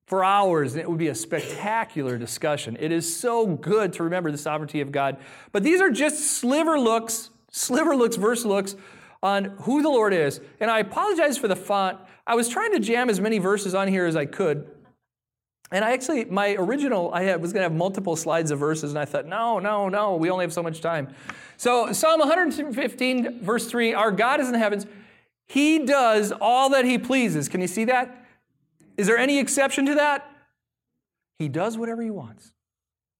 for 0.06 0.22
hours, 0.22 0.74
and 0.74 0.82
it 0.82 0.88
would 0.88 0.98
be 0.98 1.08
a 1.08 1.14
spectacular 1.14 2.18
discussion. 2.18 2.76
It 2.78 2.92
is 2.92 3.16
so 3.16 3.46
good 3.46 3.94
to 3.94 4.02
remember 4.02 4.30
the 4.30 4.38
sovereignty 4.38 4.82
of 4.82 4.92
God. 4.92 5.16
But 5.52 5.62
these 5.62 5.80
are 5.80 5.90
just 5.90 6.38
sliver 6.38 6.78
looks, 6.78 7.30
sliver 7.50 7.96
looks, 7.96 8.16
verse 8.16 8.44
looks 8.44 8.76
on 9.22 9.44
who 9.62 9.82
the 9.82 9.88
Lord 9.88 10.12
is. 10.12 10.40
And 10.60 10.70
I 10.70 10.80
apologize 10.80 11.38
for 11.38 11.48
the 11.48 11.56
font. 11.56 11.98
I 12.26 12.34
was 12.34 12.48
trying 12.48 12.72
to 12.72 12.78
jam 12.78 13.10
as 13.10 13.20
many 13.20 13.38
verses 13.38 13.74
on 13.74 13.88
here 13.88 14.06
as 14.06 14.16
I 14.16 14.26
could. 14.26 14.70
And 15.72 15.84
I 15.84 15.92
actually, 15.92 16.26
my 16.26 16.54
original, 16.54 17.12
I 17.12 17.34
was 17.36 17.52
going 17.52 17.60
to 17.60 17.68
have 17.68 17.74
multiple 17.74 18.14
slides 18.14 18.52
of 18.52 18.58
verses, 18.60 18.92
and 18.92 18.98
I 18.98 19.04
thought, 19.04 19.26
no, 19.26 19.58
no, 19.58 19.88
no, 19.88 20.14
we 20.14 20.30
only 20.30 20.44
have 20.44 20.52
so 20.52 20.62
much 20.62 20.80
time. 20.80 21.12
So, 21.56 21.92
Psalm 21.92 22.20
115, 22.20 23.40
verse 23.40 23.66
3 23.66 23.92
Our 23.92 24.12
God 24.12 24.40
is 24.40 24.46
in 24.46 24.52
the 24.52 24.60
heavens. 24.60 24.86
He 25.48 25.84
does 25.84 26.32
all 26.32 26.70
that 26.70 26.84
He 26.84 26.98
pleases. 26.98 27.48
Can 27.48 27.60
you 27.60 27.66
see 27.66 27.84
that? 27.84 28.26
Is 28.96 29.08
there 29.08 29.18
any 29.18 29.38
exception 29.38 29.86
to 29.86 29.94
that? 29.96 30.28
He 31.38 31.48
does 31.48 31.76
whatever 31.76 32.02
He 32.02 32.10
wants. 32.10 32.52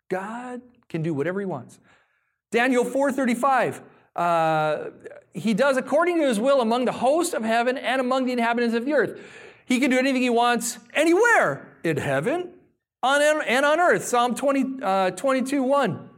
God 0.09 0.63
can 0.89 1.03
do 1.03 1.13
whatever 1.15 1.41
He 1.41 1.47
wants. 1.47 1.81
Daniel 2.53 2.85
4:35. 2.85 3.81
Uh, 4.17 4.91
he 5.35 5.53
does 5.53 5.77
according 5.77 6.17
to 6.17 6.27
his 6.27 6.41
will 6.41 6.61
among 6.61 6.87
the 6.87 6.93
host 6.93 7.35
of 7.35 7.45
heaven 7.45 7.77
and 7.77 8.01
among 8.01 8.25
the 8.25 8.33
inhabitants 8.33 8.75
of 8.75 8.87
the 8.87 8.95
earth. 8.95 9.21
He 9.67 9.79
can 9.79 9.91
do 9.91 9.99
anything 9.99 10.23
he 10.23 10.31
wants 10.31 10.79
anywhere 10.95 11.69
in 11.85 11.99
heaven 11.99 12.53
on, 13.03 13.21
and 13.43 13.67
on 13.67 13.79
earth. 13.79 14.05
Psalm 14.05 14.35
20, 14.35 14.83
uh, 14.83 15.11
22 15.11 15.63
1. 15.63 16.11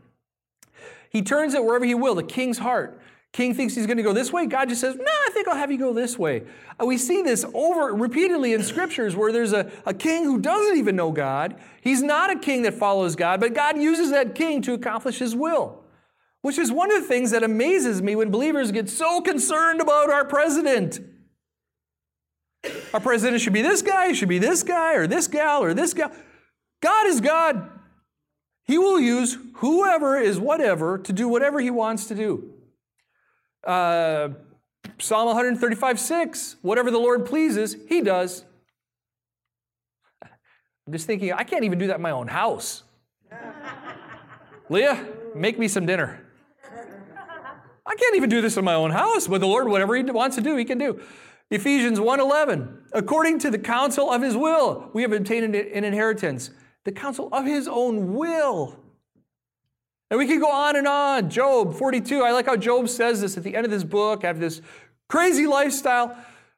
He 1.10 1.22
turns 1.22 1.54
it 1.54 1.64
wherever 1.64 1.84
he 1.84 1.94
will, 1.94 2.14
the 2.14 2.22
king's 2.22 2.58
heart. 2.58 3.00
King 3.32 3.54
thinks 3.54 3.74
he's 3.74 3.86
going 3.86 3.98
to 3.98 4.02
go 4.02 4.12
this 4.12 4.32
way. 4.32 4.46
God 4.46 4.68
just 4.68 4.80
says, 4.80 4.96
No, 4.96 5.04
I 5.04 5.30
think 5.32 5.48
I'll 5.48 5.56
have 5.56 5.70
you 5.70 5.78
go 5.78 5.92
this 5.92 6.18
way. 6.18 6.44
We 6.82 6.96
see 6.96 7.22
this 7.22 7.44
over 7.52 7.94
repeatedly 7.94 8.54
in 8.54 8.62
scriptures 8.62 9.16
where 9.16 9.32
there's 9.32 9.52
a, 9.52 9.70
a 9.84 9.92
king 9.92 10.24
who 10.24 10.38
doesn't 10.40 10.76
even 10.76 10.96
know 10.96 11.12
God. 11.12 11.56
He's 11.80 12.02
not 12.02 12.30
a 12.30 12.38
king 12.38 12.62
that 12.62 12.74
follows 12.74 13.16
God, 13.16 13.40
but 13.40 13.54
God 13.54 13.80
uses 13.80 14.10
that 14.10 14.34
king 14.34 14.62
to 14.62 14.72
accomplish 14.72 15.18
his 15.18 15.34
will. 15.34 15.77
Which 16.42 16.59
is 16.59 16.71
one 16.71 16.92
of 16.92 17.02
the 17.02 17.09
things 17.09 17.33
that 17.33 17.42
amazes 17.42 18.00
me 18.00 18.14
when 18.14 18.30
believers 18.30 18.71
get 18.71 18.88
so 18.88 19.21
concerned 19.21 19.80
about 19.80 20.11
our 20.11 20.25
president. 20.25 21.00
Our 22.95 23.00
president 23.00 23.40
should 23.40 23.52
be 23.52 23.62
this 23.62 23.83
guy, 23.83 24.12
should 24.12 24.28
be 24.28 24.38
this 24.38 24.62
guy, 24.62 24.95
or 24.95 25.07
this 25.07 25.26
gal, 25.26 25.62
or 25.62 25.75
this 25.75 25.95
gal. 25.95 26.12
God 26.80 27.07
is 27.07 27.21
God. 27.21 27.71
He 28.64 28.78
will 28.78 29.00
use 29.00 29.38
whoever 29.54 30.18
is 30.18 30.38
whatever 30.38 30.99
to 30.99 31.12
do 31.12 31.28
whatever 31.28 31.61
he 31.61 31.71
wants 31.71 32.07
to 32.07 32.14
do. 32.14 32.52
Uh, 33.64 34.30
Psalm 34.99 35.26
135 35.26 35.99
6, 35.99 36.57
whatever 36.62 36.90
the 36.90 36.99
Lord 36.99 37.26
pleases, 37.26 37.76
he 37.88 38.00
does. 38.00 38.45
I'm 40.23 40.92
just 40.92 41.07
thinking, 41.07 41.33
I 41.33 41.45
can't 41.45 41.64
even 41.64 41.78
do 41.78 41.88
that 41.88 41.97
in 41.97 42.02
my 42.02 42.11
own 42.11 42.28
house. 42.28 42.83
Leah, 44.68 45.07
make 45.35 45.59
me 45.59 45.68
some 45.68 45.87
dinner. 45.87 46.25
I 47.88 47.95
can't 47.95 48.14
even 48.16 48.28
do 48.28 48.42
this 48.42 48.59
in 48.59 48.64
my 48.64 48.75
own 48.75 48.90
house, 48.90 49.26
but 49.26 49.40
the 49.40 49.47
Lord, 49.47 49.66
whatever 49.66 49.97
he 49.97 50.02
wants 50.02 50.37
to 50.37 50.42
do, 50.42 50.57
he 50.57 50.64
can 50.66 50.76
do. 50.76 51.00
Ephesians 51.50 51.99
1:11, 51.99 52.83
according 52.92 53.38
to 53.38 53.50
the 53.50 53.59
counsel 53.59 54.11
of 54.12 54.21
his 54.21 54.37
will, 54.37 54.90
we 54.92 55.00
have 55.02 55.12
obtained 55.12 55.57
an 55.57 55.85
inheritance 55.85 56.50
the 56.85 56.92
counsel 56.92 57.28
of 57.33 57.45
his 57.45 57.68
own 57.68 58.14
will. 58.14 58.78
And 60.11 60.18
we 60.18 60.26
could 60.26 60.40
go 60.40 60.50
on 60.50 60.76
and 60.76 60.88
on. 60.88 61.28
Job 61.28 61.75
42, 61.75 62.23
I 62.23 62.33
like 62.33 62.47
how 62.47 62.57
Job 62.57 62.88
says 62.88 63.21
this 63.21 63.37
at 63.37 63.42
the 63.42 63.54
end 63.54 63.66
of 63.66 63.71
this 63.71 63.85
book, 63.85 64.25
after 64.25 64.40
this 64.40 64.62
crazy 65.09 65.47
lifestyle. 65.47 66.16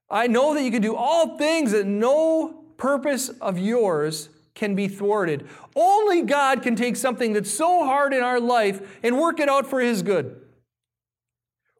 I 0.08 0.28
know 0.28 0.54
that 0.54 0.62
you 0.62 0.70
can 0.70 0.82
do 0.82 0.94
all 0.94 1.36
things, 1.36 1.72
that 1.72 1.86
no 1.86 2.64
purpose 2.76 3.28
of 3.40 3.58
yours 3.58 4.28
can 4.54 4.74
be 4.74 4.86
thwarted. 4.86 5.48
Only 5.74 6.22
God 6.22 6.62
can 6.62 6.76
take 6.76 6.94
something 6.96 7.32
that's 7.32 7.50
so 7.50 7.84
hard 7.84 8.12
in 8.12 8.22
our 8.22 8.38
life 8.38 9.00
and 9.02 9.18
work 9.18 9.40
it 9.40 9.48
out 9.48 9.66
for 9.66 9.80
His 9.80 10.02
good. 10.02 10.40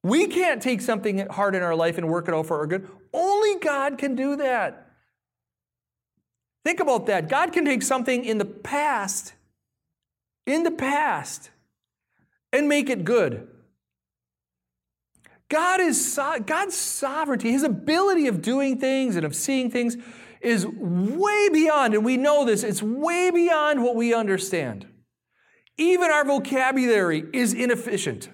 We 0.03 0.27
can't 0.27 0.63
take 0.63 0.81
something 0.81 1.27
hard 1.29 1.55
in 1.55 1.63
our 1.63 1.75
life 1.75 1.99
and 1.99 2.09
work 2.09 2.29
it 2.29 2.35
out 2.35 2.47
for 2.47 2.59
our 2.59 2.67
good. 2.67 2.89
Only 3.13 3.59
God 3.61 3.99
can 3.99 4.15
do 4.15 4.37
that. 4.37 4.87
Think 6.65 6.81
about 6.81 7.07
that. 7.07 7.29
God 7.29 7.53
can 7.53 7.65
take 7.65 7.83
something 7.83 8.25
in 8.25 8.39
the 8.39 8.45
past, 8.45 9.35
in 10.47 10.63
the 10.63 10.71
past, 10.71 11.51
and 12.53 12.69
make 12.69 12.89
it 12.89 13.05
good. 13.05 13.49
God 15.49 15.81
is 15.81 16.19
God's 16.47 16.77
sovereignty, 16.77 17.51
his 17.51 17.65
ability 17.65 18.27
of 18.27 18.41
doing 18.41 18.79
things 18.79 19.17
and 19.17 19.27
of 19.27 19.35
seeing 19.35 19.71
things 19.71 19.97
is 20.41 20.67
way 20.67 21.49
beyond, 21.53 21.93
and 21.93 22.05
we 22.05 22.17
know 22.17 22.45
this, 22.45 22.63
it's 22.63 22.83
way 22.83 23.31
beyond 23.31 23.83
what 23.83 23.95
we 23.97 24.15
understand. 24.15 24.87
Even 25.77 26.11
our 26.11 26.25
vocabulary 26.25 27.25
is 27.33 27.53
inefficient. 27.53 28.31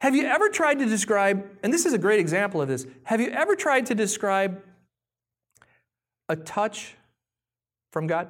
Have 0.00 0.14
you 0.14 0.26
ever 0.26 0.48
tried 0.48 0.78
to 0.78 0.86
describe, 0.86 1.44
and 1.62 1.72
this 1.72 1.84
is 1.84 1.92
a 1.92 1.98
great 1.98 2.20
example 2.20 2.62
of 2.62 2.68
this, 2.68 2.86
have 3.04 3.20
you 3.20 3.28
ever 3.30 3.56
tried 3.56 3.86
to 3.86 3.94
describe 3.94 4.62
a 6.28 6.36
touch 6.36 6.94
from 7.92 8.06
God? 8.06 8.28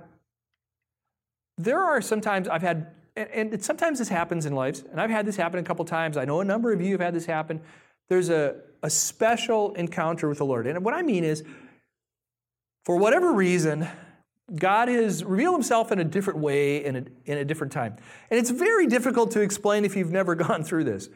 There 1.58 1.80
are 1.80 2.00
sometimes 2.00 2.48
I've 2.48 2.62
had, 2.62 2.88
and 3.16 3.62
sometimes 3.62 3.98
this 3.98 4.08
happens 4.08 4.46
in 4.46 4.54
lives, 4.54 4.82
and 4.90 5.00
I've 5.00 5.10
had 5.10 5.26
this 5.26 5.36
happen 5.36 5.60
a 5.60 5.62
couple 5.62 5.84
times. 5.84 6.16
I 6.16 6.24
know 6.24 6.40
a 6.40 6.44
number 6.44 6.72
of 6.72 6.80
you 6.80 6.92
have 6.92 7.00
had 7.00 7.14
this 7.14 7.26
happen. 7.26 7.60
There's 8.08 8.30
a, 8.30 8.56
a 8.82 8.88
special 8.88 9.74
encounter 9.74 10.28
with 10.28 10.38
the 10.38 10.46
Lord. 10.46 10.66
And 10.66 10.82
what 10.84 10.94
I 10.94 11.02
mean 11.02 11.24
is, 11.24 11.44
for 12.84 12.96
whatever 12.96 13.32
reason, 13.32 13.86
God 14.54 14.88
has 14.88 15.22
revealed 15.22 15.56
himself 15.56 15.92
in 15.92 15.98
a 15.98 16.04
different 16.04 16.38
way 16.38 16.82
in 16.82 16.96
a, 16.96 17.04
in 17.26 17.38
a 17.38 17.44
different 17.44 17.72
time. 17.72 17.96
And 18.30 18.40
it's 18.40 18.50
very 18.50 18.86
difficult 18.86 19.32
to 19.32 19.40
explain 19.40 19.84
if 19.84 19.94
you've 19.94 20.12
never 20.12 20.34
gone 20.46 20.64
through 20.64 20.84
this. 20.84 21.10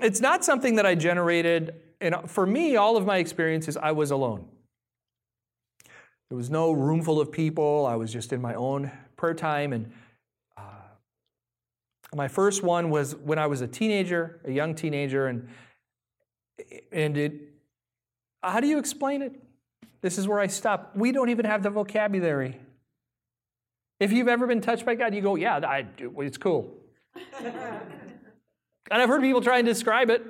It's 0.00 0.20
not 0.20 0.44
something 0.44 0.76
that 0.76 0.86
I 0.86 0.94
generated. 0.94 1.74
And 2.00 2.14
for 2.26 2.46
me, 2.46 2.76
all 2.76 2.96
of 2.96 3.06
my 3.06 3.18
experiences, 3.18 3.76
I 3.76 3.92
was 3.92 4.10
alone. 4.10 4.46
There 6.28 6.36
was 6.36 6.50
no 6.50 6.72
room 6.72 7.02
full 7.02 7.20
of 7.20 7.30
people. 7.30 7.86
I 7.86 7.94
was 7.96 8.12
just 8.12 8.32
in 8.32 8.40
my 8.40 8.54
own 8.54 8.90
prayer 9.16 9.34
time. 9.34 9.72
And 9.72 9.92
uh, 10.56 10.62
my 12.14 12.28
first 12.28 12.62
one 12.62 12.90
was 12.90 13.14
when 13.14 13.38
I 13.38 13.46
was 13.46 13.60
a 13.60 13.68
teenager, 13.68 14.40
a 14.44 14.52
young 14.52 14.74
teenager. 14.74 15.28
And, 15.28 15.48
and 16.92 17.16
it, 17.16 17.32
how 18.42 18.60
do 18.60 18.66
you 18.66 18.78
explain 18.78 19.22
it? 19.22 19.40
This 20.02 20.18
is 20.18 20.28
where 20.28 20.40
I 20.40 20.46
stop. 20.48 20.92
We 20.94 21.12
don't 21.12 21.30
even 21.30 21.46
have 21.46 21.62
the 21.62 21.70
vocabulary. 21.70 22.60
If 23.98 24.12
you've 24.12 24.28
ever 24.28 24.46
been 24.46 24.60
touched 24.60 24.84
by 24.84 24.94
God, 24.94 25.14
you 25.14 25.22
go, 25.22 25.36
yeah, 25.36 25.56
I, 25.56 25.86
it's 25.98 26.36
cool. 26.36 26.70
and 28.90 29.02
I've 29.02 29.08
heard 29.08 29.22
people 29.22 29.40
try 29.40 29.58
and 29.58 29.66
describe 29.66 30.10
it. 30.10 30.22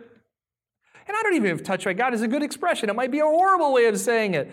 And 1.09 1.17
I 1.17 1.23
don't 1.23 1.35
even 1.35 1.51
know 1.51 1.55
if 1.55 1.63
touched 1.63 1.85
by 1.85 1.93
God 1.93 2.15
is 2.15 2.23
a 2.23 2.29
good 2.29 2.43
expression. 2.43 2.91
It 2.91 2.97
might 2.97 3.11
be 3.11 3.21
a 3.21 3.25
horrible 3.25 3.73
way 3.73 3.87
of 3.87 3.99
saying 3.99 4.35
it. 4.35 4.53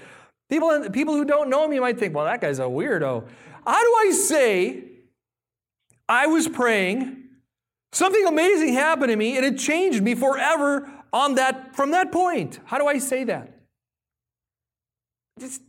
People, 0.50 0.90
people 0.92 1.16
who 1.16 1.26
don't 1.26 1.50
know 1.50 1.68
me 1.68 1.80
might 1.80 1.98
think, 1.98 2.14
well, 2.14 2.26
that 2.26 2.42
guy's 2.42 2.60
a 2.60 2.64
weirdo. 2.64 3.26
How 3.66 3.82
do 3.82 3.96
I 4.08 4.12
say 4.12 4.84
I 6.08 6.28
was 6.28 6.48
praying, 6.48 7.24
something 7.92 8.26
amazing 8.26 8.74
happened 8.74 9.10
to 9.10 9.16
me, 9.16 9.38
and 9.38 9.46
it 9.46 9.58
changed 9.58 10.04
me 10.04 10.16
forever 10.16 10.92
on 11.12 11.36
that, 11.36 11.76
from 11.76 11.92
that 11.92 12.12
point? 12.12 12.60
How 12.66 12.78
do 12.78 12.88
I 12.88 13.00
say 13.00 13.24
that? 13.24 13.50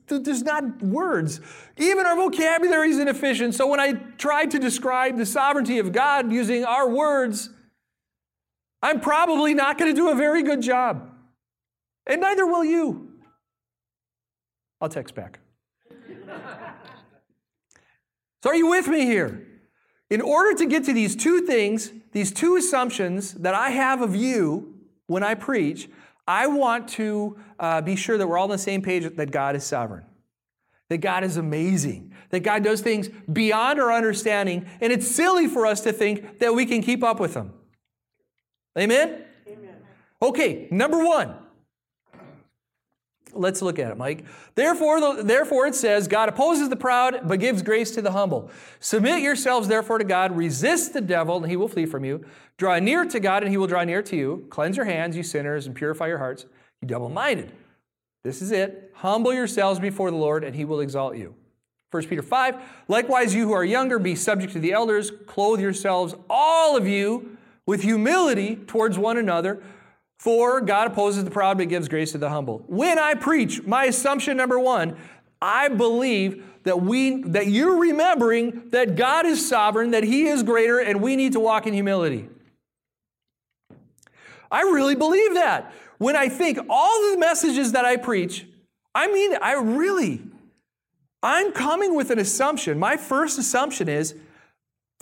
there's 0.08 0.42
not 0.42 0.82
words. 0.82 1.40
Even 1.78 2.04
our 2.04 2.16
vocabulary 2.16 2.90
is 2.90 2.98
inefficient. 2.98 3.54
So 3.54 3.66
when 3.66 3.80
I 3.80 3.92
try 4.18 4.44
to 4.44 4.58
describe 4.58 5.16
the 5.16 5.24
sovereignty 5.24 5.78
of 5.78 5.92
God 5.92 6.30
using 6.30 6.64
our 6.64 6.88
words, 6.88 7.48
I'm 8.84 9.00
probably 9.00 9.54
not 9.54 9.78
going 9.78 9.90
to 9.90 9.96
do 9.98 10.10
a 10.10 10.14
very 10.14 10.42
good 10.42 10.60
job. 10.60 11.10
And 12.06 12.20
neither 12.20 12.44
will 12.44 12.66
you. 12.66 13.12
I'll 14.78 14.90
text 14.90 15.14
back. 15.14 15.38
so, 18.42 18.50
are 18.50 18.54
you 18.54 18.68
with 18.68 18.86
me 18.86 19.06
here? 19.06 19.46
In 20.10 20.20
order 20.20 20.54
to 20.58 20.66
get 20.66 20.84
to 20.84 20.92
these 20.92 21.16
two 21.16 21.40
things, 21.46 21.92
these 22.12 22.30
two 22.30 22.56
assumptions 22.56 23.32
that 23.34 23.54
I 23.54 23.70
have 23.70 24.02
of 24.02 24.14
you 24.14 24.74
when 25.06 25.22
I 25.22 25.34
preach, 25.34 25.88
I 26.28 26.46
want 26.46 26.86
to 26.90 27.38
uh, 27.58 27.80
be 27.80 27.96
sure 27.96 28.18
that 28.18 28.26
we're 28.26 28.36
all 28.36 28.44
on 28.44 28.50
the 28.50 28.58
same 28.58 28.82
page 28.82 29.16
that 29.16 29.30
God 29.30 29.56
is 29.56 29.64
sovereign, 29.64 30.04
that 30.90 30.98
God 30.98 31.24
is 31.24 31.38
amazing, 31.38 32.12
that 32.28 32.40
God 32.40 32.62
does 32.62 32.82
things 32.82 33.08
beyond 33.32 33.80
our 33.80 33.90
understanding, 33.90 34.66
and 34.82 34.92
it's 34.92 35.08
silly 35.10 35.48
for 35.48 35.64
us 35.64 35.80
to 35.80 35.92
think 35.92 36.40
that 36.40 36.54
we 36.54 36.66
can 36.66 36.82
keep 36.82 37.02
up 37.02 37.18
with 37.18 37.32
Him. 37.32 37.54
Amen? 38.78 39.22
Amen. 39.46 39.76
Okay, 40.20 40.68
number 40.70 41.04
one. 41.04 41.34
Let's 43.36 43.62
look 43.62 43.78
at 43.78 43.90
it, 43.90 43.96
Mike. 43.96 44.24
Therefore, 44.54 45.22
therefore, 45.22 45.66
it 45.66 45.74
says, 45.74 46.06
God 46.06 46.28
opposes 46.28 46.68
the 46.68 46.76
proud, 46.76 47.22
but 47.24 47.40
gives 47.40 47.62
grace 47.62 47.90
to 47.92 48.02
the 48.02 48.12
humble. 48.12 48.50
Submit 48.80 49.22
yourselves, 49.22 49.66
therefore, 49.66 49.98
to 49.98 50.04
God. 50.04 50.36
Resist 50.36 50.92
the 50.92 51.00
devil, 51.00 51.38
and 51.38 51.50
he 51.50 51.56
will 51.56 51.68
flee 51.68 51.86
from 51.86 52.04
you. 52.04 52.24
Draw 52.56 52.78
near 52.78 53.04
to 53.04 53.20
God, 53.20 53.42
and 53.42 53.50
he 53.50 53.56
will 53.56 53.66
draw 53.66 53.82
near 53.84 54.02
to 54.02 54.16
you. 54.16 54.46
Cleanse 54.50 54.76
your 54.76 54.86
hands, 54.86 55.16
you 55.16 55.22
sinners, 55.22 55.66
and 55.66 55.74
purify 55.74 56.06
your 56.06 56.18
hearts, 56.18 56.46
you 56.80 56.88
double 56.88 57.08
minded. 57.08 57.50
This 58.22 58.40
is 58.40 58.52
it. 58.52 58.92
Humble 58.94 59.34
yourselves 59.34 59.80
before 59.80 60.10
the 60.10 60.16
Lord, 60.16 60.44
and 60.44 60.54
he 60.54 60.64
will 60.64 60.80
exalt 60.80 61.16
you. 61.16 61.34
1 61.90 62.06
Peter 62.06 62.22
5 62.22 62.56
Likewise, 62.88 63.34
you 63.34 63.46
who 63.48 63.52
are 63.52 63.64
younger, 63.64 63.98
be 63.98 64.14
subject 64.14 64.52
to 64.52 64.58
the 64.58 64.72
elders. 64.72 65.12
Clothe 65.26 65.60
yourselves, 65.60 66.14
all 66.30 66.76
of 66.76 66.86
you, 66.86 67.33
with 67.66 67.82
humility 67.82 68.56
towards 68.56 68.98
one 68.98 69.16
another. 69.16 69.62
For 70.18 70.60
God 70.60 70.86
opposes 70.86 71.24
the 71.24 71.30
proud, 71.30 71.58
but 71.58 71.68
gives 71.68 71.88
grace 71.88 72.12
to 72.12 72.18
the 72.18 72.30
humble. 72.30 72.64
When 72.66 72.98
I 72.98 73.14
preach, 73.14 73.62
my 73.64 73.84
assumption 73.84 74.36
number 74.36 74.58
one, 74.58 74.96
I 75.42 75.68
believe 75.68 76.44
that 76.62 76.80
we 76.80 77.22
that 77.24 77.48
you're 77.48 77.76
remembering 77.76 78.70
that 78.70 78.96
God 78.96 79.26
is 79.26 79.46
sovereign, 79.46 79.90
that 79.90 80.04
He 80.04 80.26
is 80.26 80.42
greater, 80.42 80.78
and 80.78 81.02
we 81.02 81.16
need 81.16 81.32
to 81.32 81.40
walk 81.40 81.66
in 81.66 81.74
humility. 81.74 82.28
I 84.50 84.62
really 84.62 84.94
believe 84.94 85.34
that. 85.34 85.72
When 85.98 86.16
I 86.16 86.28
think 86.28 86.58
all 86.68 87.10
the 87.10 87.18
messages 87.18 87.72
that 87.72 87.84
I 87.84 87.96
preach, 87.96 88.46
I 88.94 89.08
mean, 89.08 89.36
I 89.40 89.54
really, 89.54 90.22
I'm 91.22 91.52
coming 91.52 91.94
with 91.94 92.10
an 92.10 92.18
assumption. 92.18 92.78
My 92.78 92.96
first 92.96 93.38
assumption 93.38 93.88
is 93.88 94.14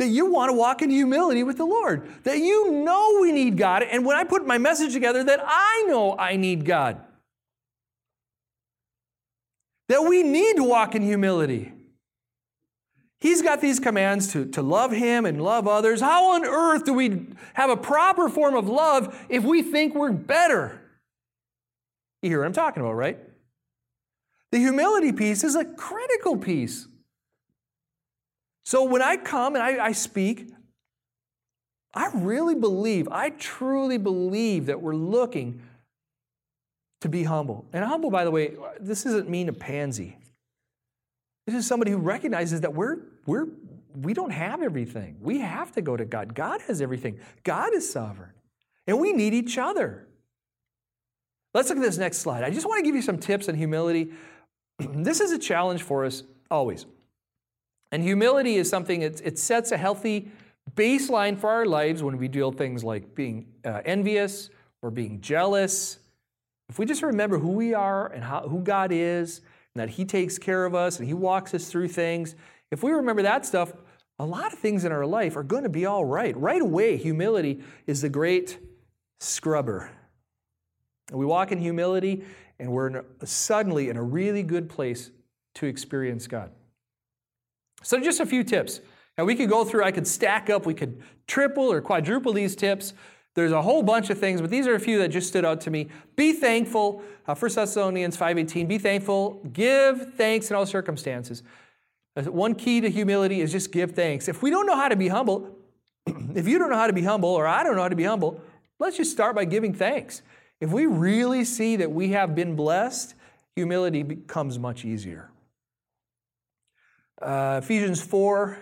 that 0.02 0.08
you 0.08 0.26
want 0.26 0.48
to 0.48 0.52
walk 0.52 0.82
in 0.82 0.90
humility 0.90 1.44
with 1.44 1.58
the 1.58 1.64
Lord, 1.64 2.10
that 2.24 2.38
you 2.38 2.72
know 2.72 3.18
we 3.20 3.30
need 3.30 3.56
God. 3.56 3.84
And 3.84 4.04
when 4.04 4.16
I 4.16 4.24
put 4.24 4.44
my 4.44 4.58
message 4.58 4.92
together, 4.92 5.22
that 5.22 5.38
I 5.46 5.84
know 5.86 6.18
I 6.18 6.34
need 6.34 6.64
God. 6.64 7.00
That 9.88 10.02
we 10.02 10.24
need 10.24 10.56
to 10.56 10.64
walk 10.64 10.96
in 10.96 11.02
humility. 11.02 11.72
He's 13.20 13.42
got 13.42 13.60
these 13.60 13.78
commands 13.78 14.32
to, 14.32 14.46
to 14.46 14.60
love 14.60 14.90
Him 14.90 15.24
and 15.24 15.40
love 15.40 15.68
others. 15.68 16.00
How 16.00 16.32
on 16.32 16.44
earth 16.44 16.84
do 16.84 16.92
we 16.92 17.28
have 17.54 17.70
a 17.70 17.76
proper 17.76 18.28
form 18.28 18.56
of 18.56 18.68
love 18.68 19.24
if 19.28 19.44
we 19.44 19.62
think 19.62 19.94
we're 19.94 20.10
better? 20.10 20.80
You 22.22 22.30
hear 22.30 22.40
what 22.40 22.46
I'm 22.46 22.52
talking 22.52 22.82
about, 22.82 22.94
right? 22.94 23.20
The 24.50 24.58
humility 24.58 25.12
piece 25.12 25.44
is 25.44 25.54
a 25.54 25.64
critical 25.64 26.36
piece. 26.36 26.88
So 28.72 28.84
when 28.84 29.02
I 29.02 29.18
come 29.18 29.54
and 29.54 29.62
I, 29.62 29.84
I 29.84 29.92
speak, 29.92 30.48
I 31.92 32.08
really 32.14 32.54
believe, 32.54 33.06
I 33.12 33.28
truly 33.28 33.98
believe 33.98 34.64
that 34.64 34.80
we're 34.80 34.94
looking 34.94 35.60
to 37.02 37.10
be 37.10 37.22
humble. 37.22 37.66
And 37.74 37.84
humble, 37.84 38.10
by 38.10 38.24
the 38.24 38.30
way, 38.30 38.54
this 38.80 39.04
doesn't 39.04 39.28
mean 39.28 39.50
a 39.50 39.52
pansy. 39.52 40.16
This 41.46 41.54
is 41.54 41.66
somebody 41.66 41.90
who 41.90 41.98
recognizes 41.98 42.62
that 42.62 42.72
we're, 42.72 43.00
we're, 43.26 43.48
we 43.94 44.14
don't 44.14 44.30
have 44.30 44.62
everything. 44.62 45.18
We 45.20 45.40
have 45.40 45.72
to 45.72 45.82
go 45.82 45.94
to 45.94 46.06
God. 46.06 46.34
God 46.34 46.62
has 46.62 46.80
everything. 46.80 47.20
God 47.44 47.74
is 47.74 47.92
sovereign. 47.92 48.32
And 48.86 48.98
we 48.98 49.12
need 49.12 49.34
each 49.34 49.58
other. 49.58 50.06
Let's 51.52 51.68
look 51.68 51.76
at 51.76 51.84
this 51.84 51.98
next 51.98 52.20
slide. 52.20 52.42
I 52.42 52.48
just 52.48 52.66
want 52.66 52.78
to 52.78 52.84
give 52.84 52.94
you 52.94 53.02
some 53.02 53.18
tips 53.18 53.50
on 53.50 53.54
humility. 53.54 54.12
this 54.78 55.20
is 55.20 55.30
a 55.30 55.38
challenge 55.38 55.82
for 55.82 56.06
us 56.06 56.22
always. 56.50 56.86
And 57.92 58.02
humility 58.02 58.56
is 58.56 58.70
something, 58.70 59.02
it, 59.02 59.20
it 59.22 59.38
sets 59.38 59.70
a 59.70 59.76
healthy 59.76 60.30
baseline 60.74 61.38
for 61.38 61.50
our 61.50 61.66
lives 61.66 62.02
when 62.02 62.16
we 62.16 62.26
deal 62.26 62.48
with 62.50 62.58
things 62.58 62.82
like 62.82 63.14
being 63.14 63.46
uh, 63.64 63.82
envious 63.84 64.48
or 64.80 64.90
being 64.90 65.20
jealous. 65.20 65.98
If 66.70 66.78
we 66.78 66.86
just 66.86 67.02
remember 67.02 67.38
who 67.38 67.50
we 67.50 67.74
are 67.74 68.06
and 68.08 68.24
how, 68.24 68.48
who 68.48 68.60
God 68.60 68.90
is, 68.92 69.42
and 69.74 69.82
that 69.82 69.90
He 69.90 70.06
takes 70.06 70.38
care 70.38 70.64
of 70.64 70.74
us 70.74 70.98
and 70.98 71.06
He 71.06 71.14
walks 71.14 71.52
us 71.52 71.68
through 71.68 71.88
things, 71.88 72.34
If 72.70 72.82
we 72.82 72.92
remember 72.92 73.22
that 73.22 73.44
stuff, 73.44 73.74
a 74.18 74.24
lot 74.24 74.52
of 74.52 74.58
things 74.58 74.84
in 74.84 74.92
our 74.92 75.04
life 75.04 75.36
are 75.36 75.42
going 75.42 75.64
to 75.64 75.68
be 75.68 75.84
all 75.84 76.04
right. 76.04 76.34
Right 76.36 76.62
away, 76.62 76.96
humility 76.96 77.62
is 77.86 78.00
the 78.00 78.08
great 78.08 78.58
scrubber. 79.20 79.90
And 81.10 81.18
we 81.18 81.26
walk 81.26 81.52
in 81.52 81.58
humility, 81.58 82.24
and 82.58 82.72
we're 82.72 82.86
in 82.86 83.04
a, 83.20 83.26
suddenly 83.26 83.90
in 83.90 83.96
a 83.98 84.02
really 84.02 84.42
good 84.42 84.70
place 84.70 85.10
to 85.56 85.66
experience 85.66 86.26
God. 86.26 86.50
So, 87.82 88.00
just 88.00 88.20
a 88.20 88.26
few 88.26 88.44
tips. 88.44 88.80
Now, 89.18 89.24
we 89.24 89.34
could 89.34 89.50
go 89.50 89.64
through, 89.64 89.84
I 89.84 89.92
could 89.92 90.06
stack 90.06 90.48
up, 90.48 90.64
we 90.64 90.74
could 90.74 91.02
triple 91.26 91.70
or 91.70 91.80
quadruple 91.80 92.32
these 92.32 92.56
tips. 92.56 92.94
There's 93.34 93.52
a 93.52 93.62
whole 93.62 93.82
bunch 93.82 94.10
of 94.10 94.18
things, 94.18 94.40
but 94.40 94.50
these 94.50 94.66
are 94.66 94.74
a 94.74 94.80
few 94.80 94.98
that 94.98 95.08
just 95.08 95.28
stood 95.28 95.44
out 95.44 95.60
to 95.62 95.70
me. 95.70 95.88
Be 96.16 96.32
thankful. 96.32 97.02
Uh, 97.26 97.34
1 97.34 97.54
Thessalonians 97.54 98.16
5.18, 98.16 98.68
be 98.68 98.78
thankful. 98.78 99.40
Give 99.52 100.14
thanks 100.14 100.50
in 100.50 100.56
all 100.56 100.66
circumstances. 100.66 101.42
One 102.14 102.54
key 102.54 102.82
to 102.82 102.90
humility 102.90 103.40
is 103.40 103.50
just 103.50 103.72
give 103.72 103.92
thanks. 103.92 104.28
If 104.28 104.42
we 104.42 104.50
don't 104.50 104.66
know 104.66 104.76
how 104.76 104.88
to 104.88 104.96
be 104.96 105.08
humble, 105.08 105.56
if 106.34 106.46
you 106.46 106.58
don't 106.58 106.68
know 106.68 106.76
how 106.76 106.86
to 106.86 106.92
be 106.92 107.02
humble, 107.02 107.30
or 107.30 107.46
I 107.46 107.62
don't 107.64 107.74
know 107.74 107.82
how 107.82 107.88
to 107.88 107.96
be 107.96 108.04
humble, 108.04 108.40
let's 108.78 108.98
just 108.98 109.10
start 109.10 109.34
by 109.34 109.46
giving 109.46 109.72
thanks. 109.72 110.20
If 110.60 110.70
we 110.70 110.86
really 110.86 111.44
see 111.44 111.76
that 111.76 111.90
we 111.90 112.10
have 112.10 112.34
been 112.34 112.54
blessed, 112.54 113.14
humility 113.56 114.02
becomes 114.02 114.58
much 114.58 114.84
easier. 114.84 115.31
Uh, 117.22 117.60
Ephesians 117.62 118.02
4 118.02 118.58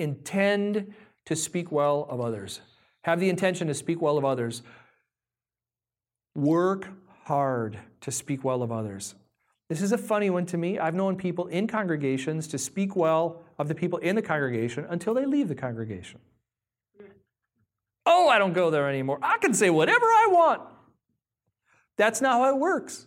intend 0.00 0.92
to 1.24 1.36
speak 1.36 1.70
well 1.70 2.06
of 2.10 2.20
others. 2.20 2.60
Have 3.02 3.20
the 3.20 3.30
intention 3.30 3.68
to 3.68 3.74
speak 3.74 4.02
well 4.02 4.18
of 4.18 4.24
others. 4.24 4.62
Work 6.34 6.88
hard 7.24 7.78
to 8.00 8.10
speak 8.10 8.42
well 8.42 8.62
of 8.62 8.72
others. 8.72 9.14
This 9.68 9.80
is 9.80 9.92
a 9.92 9.98
funny 9.98 10.30
one 10.30 10.46
to 10.46 10.58
me. 10.58 10.78
I've 10.78 10.94
known 10.94 11.16
people 11.16 11.46
in 11.46 11.68
congregations 11.68 12.48
to 12.48 12.58
speak 12.58 12.96
well 12.96 13.42
of 13.58 13.68
the 13.68 13.74
people 13.74 13.98
in 14.00 14.16
the 14.16 14.22
congregation 14.22 14.84
until 14.90 15.14
they 15.14 15.24
leave 15.24 15.48
the 15.48 15.54
congregation. 15.54 16.18
Oh, 18.04 18.28
I 18.28 18.38
don't 18.38 18.52
go 18.52 18.70
there 18.70 18.88
anymore. 18.88 19.18
I 19.22 19.38
can 19.38 19.54
say 19.54 19.70
whatever 19.70 20.04
I 20.04 20.28
want. 20.30 20.62
That's 21.96 22.20
not 22.20 22.32
how 22.32 22.54
it 22.54 22.58
works. 22.58 23.06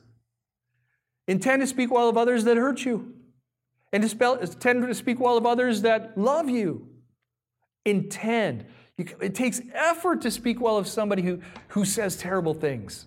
Intend 1.27 1.61
to 1.61 1.67
speak 1.67 1.91
well 1.91 2.07
of 2.07 2.17
others 2.17 2.45
that 2.45 2.55
hurt 2.55 2.85
you, 2.85 3.16
and 3.93 4.03
to 4.03 4.09
spell, 4.09 4.35
intend 4.35 4.85
to 4.85 4.93
speak 4.93 5.19
well 5.19 5.37
of 5.37 5.45
others 5.45 5.81
that 5.81 6.17
love 6.17 6.49
you. 6.49 6.87
Intend. 7.85 8.65
It 8.97 9.35
takes 9.35 9.61
effort 9.73 10.21
to 10.21 10.31
speak 10.31 10.59
well 10.59 10.77
of 10.77 10.87
somebody 10.87 11.21
who, 11.21 11.39
who 11.69 11.85
says 11.85 12.17
terrible 12.17 12.53
things. 12.53 13.05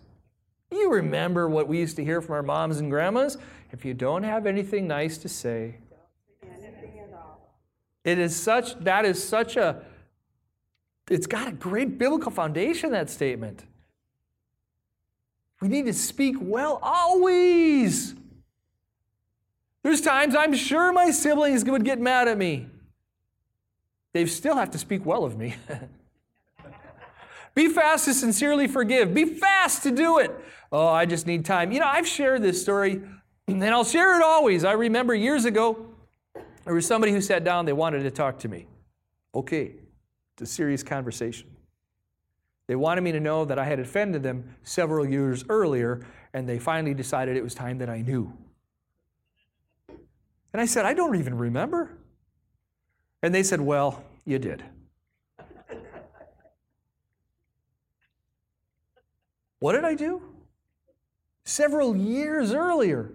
You 0.70 0.92
remember 0.92 1.48
what 1.48 1.66
we 1.66 1.78
used 1.78 1.96
to 1.96 2.04
hear 2.04 2.20
from 2.20 2.34
our 2.34 2.42
moms 2.42 2.78
and 2.78 2.90
grandmas? 2.90 3.36
If 3.72 3.84
you 3.84 3.92
don't 3.92 4.22
have 4.22 4.46
anything 4.46 4.86
nice 4.86 5.18
to 5.18 5.28
say, 5.28 5.78
it 8.04 8.18
is 8.18 8.34
such, 8.34 8.78
that 8.80 9.04
is 9.04 9.22
such 9.22 9.56
a, 9.56 9.82
it's 11.10 11.26
got 11.26 11.48
a 11.48 11.52
great 11.52 11.98
biblical 11.98 12.30
foundation, 12.30 12.92
that 12.92 13.10
statement. 13.10 13.64
We 15.60 15.68
need 15.68 15.86
to 15.86 15.92
speak 15.92 16.36
well 16.40 16.78
always. 16.82 18.14
There's 19.82 20.00
times 20.00 20.34
I'm 20.34 20.54
sure 20.54 20.92
my 20.92 21.10
siblings 21.10 21.64
would 21.64 21.84
get 21.84 22.00
mad 22.00 22.28
at 22.28 22.36
me. 22.36 22.66
They 24.12 24.26
still 24.26 24.56
have 24.56 24.70
to 24.72 24.78
speak 24.78 25.06
well 25.06 25.24
of 25.24 25.38
me. 25.38 25.54
Be 27.54 27.68
fast 27.68 28.04
to 28.04 28.14
sincerely 28.14 28.68
forgive. 28.68 29.14
Be 29.14 29.24
fast 29.24 29.82
to 29.84 29.90
do 29.90 30.18
it. 30.18 30.30
Oh, 30.72 30.86
I 30.86 31.06
just 31.06 31.26
need 31.26 31.44
time. 31.44 31.72
You 31.72 31.80
know, 31.80 31.86
I've 31.86 32.06
shared 32.06 32.42
this 32.42 32.60
story, 32.60 33.02
and 33.48 33.64
I'll 33.64 33.84
share 33.84 34.16
it 34.16 34.22
always. 34.22 34.64
I 34.64 34.72
remember 34.72 35.14
years 35.14 35.44
ago, 35.44 35.86
there 36.64 36.74
was 36.74 36.86
somebody 36.86 37.12
who 37.12 37.20
sat 37.20 37.42
down, 37.42 37.64
they 37.64 37.72
wanted 37.72 38.02
to 38.02 38.10
talk 38.10 38.38
to 38.40 38.48
me. 38.48 38.66
Okay, 39.34 39.72
it's 40.34 40.42
a 40.42 40.46
serious 40.46 40.82
conversation. 40.82 41.48
They 42.66 42.76
wanted 42.76 43.00
me 43.00 43.12
to 43.12 43.20
know 43.20 43.44
that 43.44 43.58
I 43.58 43.64
had 43.64 43.80
offended 43.80 44.22
them 44.22 44.56
several 44.62 45.08
years 45.08 45.44
earlier, 45.48 46.06
and 46.32 46.48
they 46.48 46.58
finally 46.58 46.94
decided 46.94 47.36
it 47.36 47.42
was 47.42 47.54
time 47.54 47.78
that 47.78 47.90
I 47.90 48.02
knew. 48.02 48.32
And 50.52 50.60
I 50.60 50.66
said, 50.66 50.84
I 50.84 50.94
don't 50.94 51.16
even 51.16 51.36
remember. 51.36 51.96
And 53.22 53.34
they 53.34 53.42
said, 53.42 53.60
Well, 53.60 54.02
you 54.24 54.38
did. 54.38 54.62
what 59.60 59.72
did 59.72 59.84
I 59.84 59.94
do? 59.94 60.22
Several 61.44 61.96
years 61.96 62.52
earlier. 62.52 63.12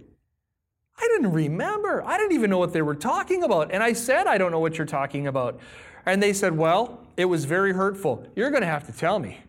I 0.98 1.08
didn't 1.14 1.34
remember. 1.34 2.04
I 2.06 2.18
didn't 2.18 2.32
even 2.32 2.50
know 2.50 2.58
what 2.58 2.72
they 2.72 2.82
were 2.82 2.96
talking 2.96 3.44
about. 3.44 3.72
And 3.72 3.84
I 3.84 3.92
said, 3.94 4.28
I 4.28 4.38
don't 4.38 4.52
know 4.52 4.60
what 4.60 4.78
you're 4.78 4.88
talking 4.88 5.28
about. 5.28 5.60
And 6.06 6.24
they 6.24 6.32
said, 6.34 6.56
Well, 6.56 7.06
it 7.18 7.26
was 7.26 7.46
very 7.46 7.74
hurtful. 7.74 8.26
You're 8.36 8.52
going 8.52 8.62
to 8.62 8.68
have 8.68 8.86
to 8.86 8.94
tell 8.94 9.20
me. 9.20 9.40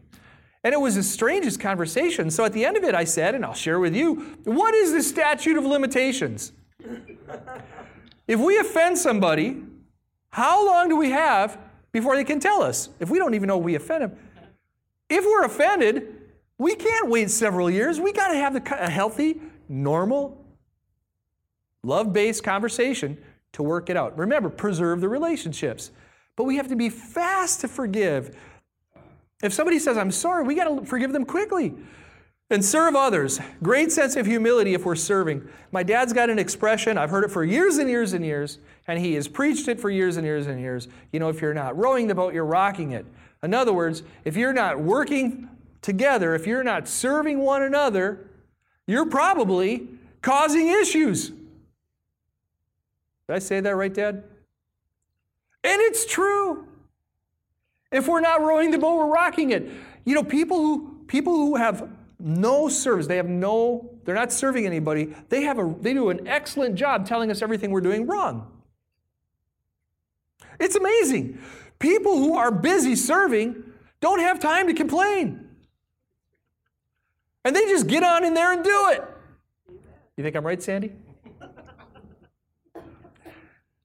And 0.64 0.74
it 0.74 0.80
was 0.80 0.96
the 0.96 1.02
strangest 1.04 1.60
conversation. 1.60 2.28
So 2.28 2.44
at 2.44 2.52
the 2.52 2.64
end 2.64 2.76
of 2.76 2.82
it, 2.82 2.92
I 2.92 3.04
said, 3.04 3.36
and 3.36 3.44
I'll 3.44 3.54
share 3.54 3.78
with 3.78 3.94
you, 3.94 4.36
what 4.42 4.74
is 4.74 4.90
the 4.92 5.00
statute 5.00 5.56
of 5.56 5.64
limitations? 5.64 6.50
if 8.28 8.40
we 8.40 8.58
offend 8.58 8.98
somebody, 8.98 9.62
how 10.30 10.66
long 10.66 10.88
do 10.88 10.96
we 10.96 11.10
have 11.10 11.58
before 11.92 12.16
they 12.16 12.24
can 12.24 12.40
tell 12.40 12.62
us? 12.62 12.90
If 13.00 13.10
we 13.10 13.18
don't 13.18 13.34
even 13.34 13.48
know 13.48 13.58
we 13.58 13.74
offend 13.74 14.02
them. 14.04 14.16
If 15.08 15.24
we're 15.24 15.44
offended, 15.44 16.14
we 16.58 16.74
can't 16.74 17.08
wait 17.08 17.30
several 17.30 17.70
years. 17.70 18.00
We 18.00 18.12
got 18.12 18.28
to 18.28 18.36
have 18.36 18.56
a 18.56 18.90
healthy, 18.90 19.40
normal, 19.68 20.44
love 21.82 22.12
based 22.12 22.42
conversation 22.42 23.16
to 23.52 23.62
work 23.62 23.88
it 23.88 23.96
out. 23.96 24.18
Remember, 24.18 24.50
preserve 24.50 25.00
the 25.00 25.08
relationships. 25.08 25.90
But 26.34 26.44
we 26.44 26.56
have 26.56 26.68
to 26.68 26.76
be 26.76 26.90
fast 26.90 27.60
to 27.62 27.68
forgive. 27.68 28.36
If 29.42 29.52
somebody 29.52 29.78
says, 29.78 29.96
I'm 29.96 30.10
sorry, 30.10 30.44
we 30.44 30.54
got 30.54 30.64
to 30.64 30.84
forgive 30.84 31.12
them 31.12 31.24
quickly 31.24 31.74
and 32.50 32.64
serve 32.64 32.94
others. 32.94 33.40
Great 33.62 33.90
sense 33.90 34.14
of 34.16 34.26
humility 34.26 34.74
if 34.74 34.84
we're 34.84 34.94
serving. 34.94 35.48
My 35.72 35.82
dad's 35.82 36.12
got 36.12 36.30
an 36.30 36.38
expression, 36.38 36.96
I've 36.96 37.10
heard 37.10 37.24
it 37.24 37.30
for 37.30 37.44
years 37.44 37.78
and 37.78 37.90
years 37.90 38.12
and 38.12 38.24
years, 38.24 38.58
and 38.86 39.00
he 39.00 39.14
has 39.14 39.26
preached 39.26 39.68
it 39.68 39.80
for 39.80 39.90
years 39.90 40.16
and 40.16 40.24
years 40.24 40.46
and 40.46 40.60
years. 40.60 40.88
You 41.12 41.20
know, 41.20 41.28
if 41.28 41.40
you're 41.40 41.54
not 41.54 41.76
rowing 41.76 42.06
the 42.06 42.14
boat, 42.14 42.34
you're 42.34 42.44
rocking 42.44 42.92
it. 42.92 43.04
In 43.42 43.52
other 43.52 43.72
words, 43.72 44.02
if 44.24 44.36
you're 44.36 44.52
not 44.52 44.80
working 44.80 45.48
together, 45.82 46.34
if 46.34 46.46
you're 46.46 46.64
not 46.64 46.88
serving 46.88 47.40
one 47.40 47.62
another, 47.62 48.28
you're 48.86 49.06
probably 49.06 49.88
causing 50.22 50.68
issues. 50.68 51.30
Did 53.28 53.34
I 53.34 53.38
say 53.40 53.60
that 53.60 53.74
right, 53.74 53.92
Dad? 53.92 54.22
And 55.64 55.80
it's 55.82 56.06
true. 56.06 56.66
If 57.90 58.06
we're 58.06 58.20
not 58.20 58.40
rowing 58.40 58.70
the 58.70 58.78
boat, 58.78 58.96
we're 58.96 59.12
rocking 59.12 59.50
it. 59.50 59.68
You 60.04 60.14
know, 60.14 60.22
people 60.22 60.58
who 60.58 61.04
people 61.06 61.34
who 61.34 61.56
have 61.56 61.88
no 62.18 62.68
service, 62.68 63.06
they 63.06 63.16
have 63.16 63.28
no, 63.28 63.90
they're 64.04 64.14
not 64.14 64.32
serving 64.32 64.66
anybody. 64.66 65.14
They 65.28 65.42
have 65.42 65.58
a 65.58 65.74
they 65.80 65.92
do 65.92 66.10
an 66.10 66.26
excellent 66.26 66.74
job 66.76 67.06
telling 67.06 67.30
us 67.30 67.42
everything 67.42 67.70
we're 67.70 67.80
doing 67.80 68.06
wrong. 68.06 68.50
It's 70.58 70.76
amazing. 70.76 71.38
People 71.78 72.16
who 72.16 72.36
are 72.36 72.50
busy 72.50 72.96
serving 72.96 73.62
don't 74.00 74.20
have 74.20 74.40
time 74.40 74.66
to 74.68 74.74
complain. 74.74 75.48
And 77.44 77.54
they 77.54 77.64
just 77.66 77.86
get 77.86 78.02
on 78.02 78.24
in 78.24 78.34
there 78.34 78.52
and 78.52 78.64
do 78.64 78.88
it. 78.90 79.04
You 80.16 80.24
think 80.24 80.34
I'm 80.34 80.44
right, 80.44 80.62
Sandy? 80.62 80.92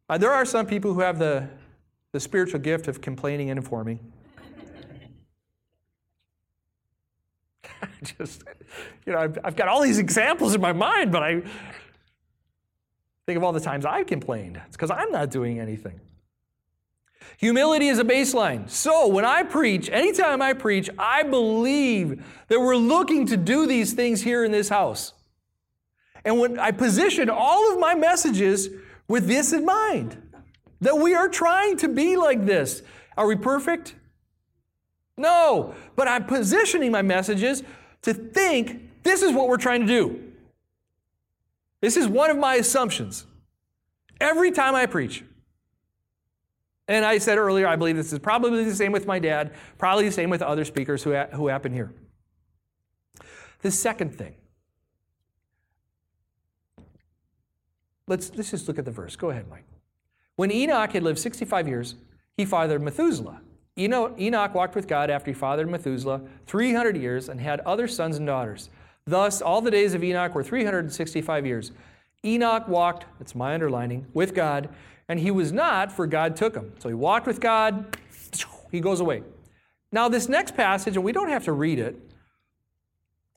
Uh, 0.09 0.17
there 0.17 0.31
are 0.31 0.45
some 0.45 0.65
people 0.65 0.93
who 0.93 1.01
have 1.01 1.19
the, 1.19 1.47
the 2.11 2.19
spiritual 2.19 2.59
gift 2.59 2.87
of 2.87 3.01
complaining 3.01 3.49
and 3.49 3.57
informing. 3.57 3.99
just, 8.17 8.43
you 9.05 9.13
know, 9.13 9.19
I've, 9.19 9.37
I've, 9.43 9.55
got 9.55 9.67
all 9.67 9.81
these 9.81 9.99
examples 9.99 10.55
in 10.55 10.61
my 10.61 10.73
mind, 10.73 11.11
but 11.11 11.23
I 11.23 11.41
think 13.25 13.37
of 13.37 13.43
all 13.43 13.51
the 13.51 13.59
times 13.59 13.85
I've 13.85 14.07
complained. 14.07 14.59
It's 14.67 14.75
because 14.75 14.91
I'm 14.91 15.11
not 15.11 15.29
doing 15.29 15.59
anything. 15.59 15.99
Humility 17.37 17.87
is 17.87 17.99
a 17.99 18.03
baseline. 18.03 18.69
So 18.69 19.07
when 19.07 19.25
I 19.25 19.43
preach, 19.43 19.89
anytime 19.89 20.41
I 20.41 20.53
preach, 20.53 20.89
I 20.97 21.23
believe 21.23 22.23
that 22.47 22.59
we're 22.59 22.75
looking 22.75 23.25
to 23.27 23.37
do 23.37 23.67
these 23.67 23.93
things 23.93 24.21
here 24.21 24.43
in 24.43 24.51
this 24.51 24.69
house. 24.69 25.13
And 26.23 26.39
when 26.39 26.59
I 26.59 26.71
position 26.71 27.29
all 27.29 27.71
of 27.71 27.79
my 27.79 27.95
messages 27.95 28.69
with 29.07 29.27
this 29.27 29.53
in 29.53 29.65
mind, 29.65 30.21
that 30.81 30.97
we 30.97 31.13
are 31.13 31.29
trying 31.29 31.77
to 31.77 31.87
be 31.87 32.15
like 32.15 32.45
this. 32.45 32.81
Are 33.17 33.27
we 33.27 33.35
perfect? 33.35 33.95
No, 35.17 35.75
but 35.95 36.07
I'm 36.07 36.25
positioning 36.25 36.91
my 36.91 37.01
messages 37.01 37.63
to 38.03 38.13
think 38.13 39.03
this 39.03 39.21
is 39.21 39.33
what 39.33 39.47
we're 39.47 39.57
trying 39.57 39.81
to 39.81 39.87
do. 39.87 40.31
This 41.81 41.97
is 41.97 42.07
one 42.07 42.29
of 42.29 42.37
my 42.37 42.55
assumptions. 42.55 43.25
Every 44.19 44.51
time 44.51 44.75
I 44.75 44.85
preach, 44.85 45.23
and 46.87 47.05
I 47.05 47.17
said 47.17 47.37
earlier, 47.37 47.67
I 47.67 47.75
believe 47.75 47.95
this 47.95 48.13
is 48.13 48.19
probably 48.19 48.63
the 48.63 48.75
same 48.75 48.91
with 48.91 49.07
my 49.07 49.17
dad, 49.17 49.53
probably 49.77 50.05
the 50.05 50.11
same 50.11 50.29
with 50.29 50.41
other 50.41 50.65
speakers 50.65 51.03
who, 51.03 51.13
ha- 51.13 51.27
who 51.33 51.47
happen 51.47 51.73
here. 51.73 51.93
The 53.61 53.71
second 53.71 54.15
thing, 54.15 54.35
let's, 58.07 58.31
let's 58.35 58.51
just 58.51 58.67
look 58.67 58.77
at 58.77 58.85
the 58.85 58.91
verse. 58.91 59.15
Go 59.15 59.29
ahead, 59.29 59.47
Mike. 59.47 59.65
When 60.35 60.51
Enoch 60.51 60.91
had 60.91 61.03
lived 61.03 61.19
65 61.19 61.67
years, 61.67 61.95
he 62.35 62.45
fathered 62.45 62.81
Methuselah. 62.81 63.41
Enoch 63.77 64.53
walked 64.53 64.75
with 64.75 64.88
God 64.88 65.10
after 65.10 65.31
he 65.31 65.36
fathered 65.36 65.69
Methuselah 65.69 66.21
300 66.47 66.97
years 66.97 67.29
and 67.29 67.39
had 67.39 67.62
other 67.62 67.88
sons 67.88 68.17
and 68.17 68.27
daughters. 68.27 68.69
Thus, 69.05 69.41
all 69.41 69.62
the 69.62 69.71
days 69.71 69.93
of 69.93 70.03
Enoch 70.03 70.36
were 70.36 70.43
365 70.43 71.45
years. 71.45 71.71
Enoch 72.23 72.67
walked, 72.67 73.05
that's 73.17 73.34
my 73.34 73.53
underlining, 73.53 74.05
with 74.13 74.36
God, 74.36 74.69
and 75.07 75.19
he 75.19 75.31
was 75.31 75.51
not, 75.51 75.91
for 75.91 76.05
God 76.05 76.36
took 76.36 76.55
him. 76.55 76.73
So 76.79 76.89
he 76.89 76.95
walked 76.95 77.25
with 77.25 77.39
God, 77.39 77.97
he 78.71 78.79
goes 78.79 78.99
away. 78.99 79.23
Now, 79.91 80.07
this 80.07 80.29
next 80.29 80.55
passage, 80.55 80.95
and 80.95 81.03
we 81.03 81.12
don't 81.12 81.29
have 81.29 81.45
to 81.45 81.51
read 81.51 81.79
it, 81.79 81.99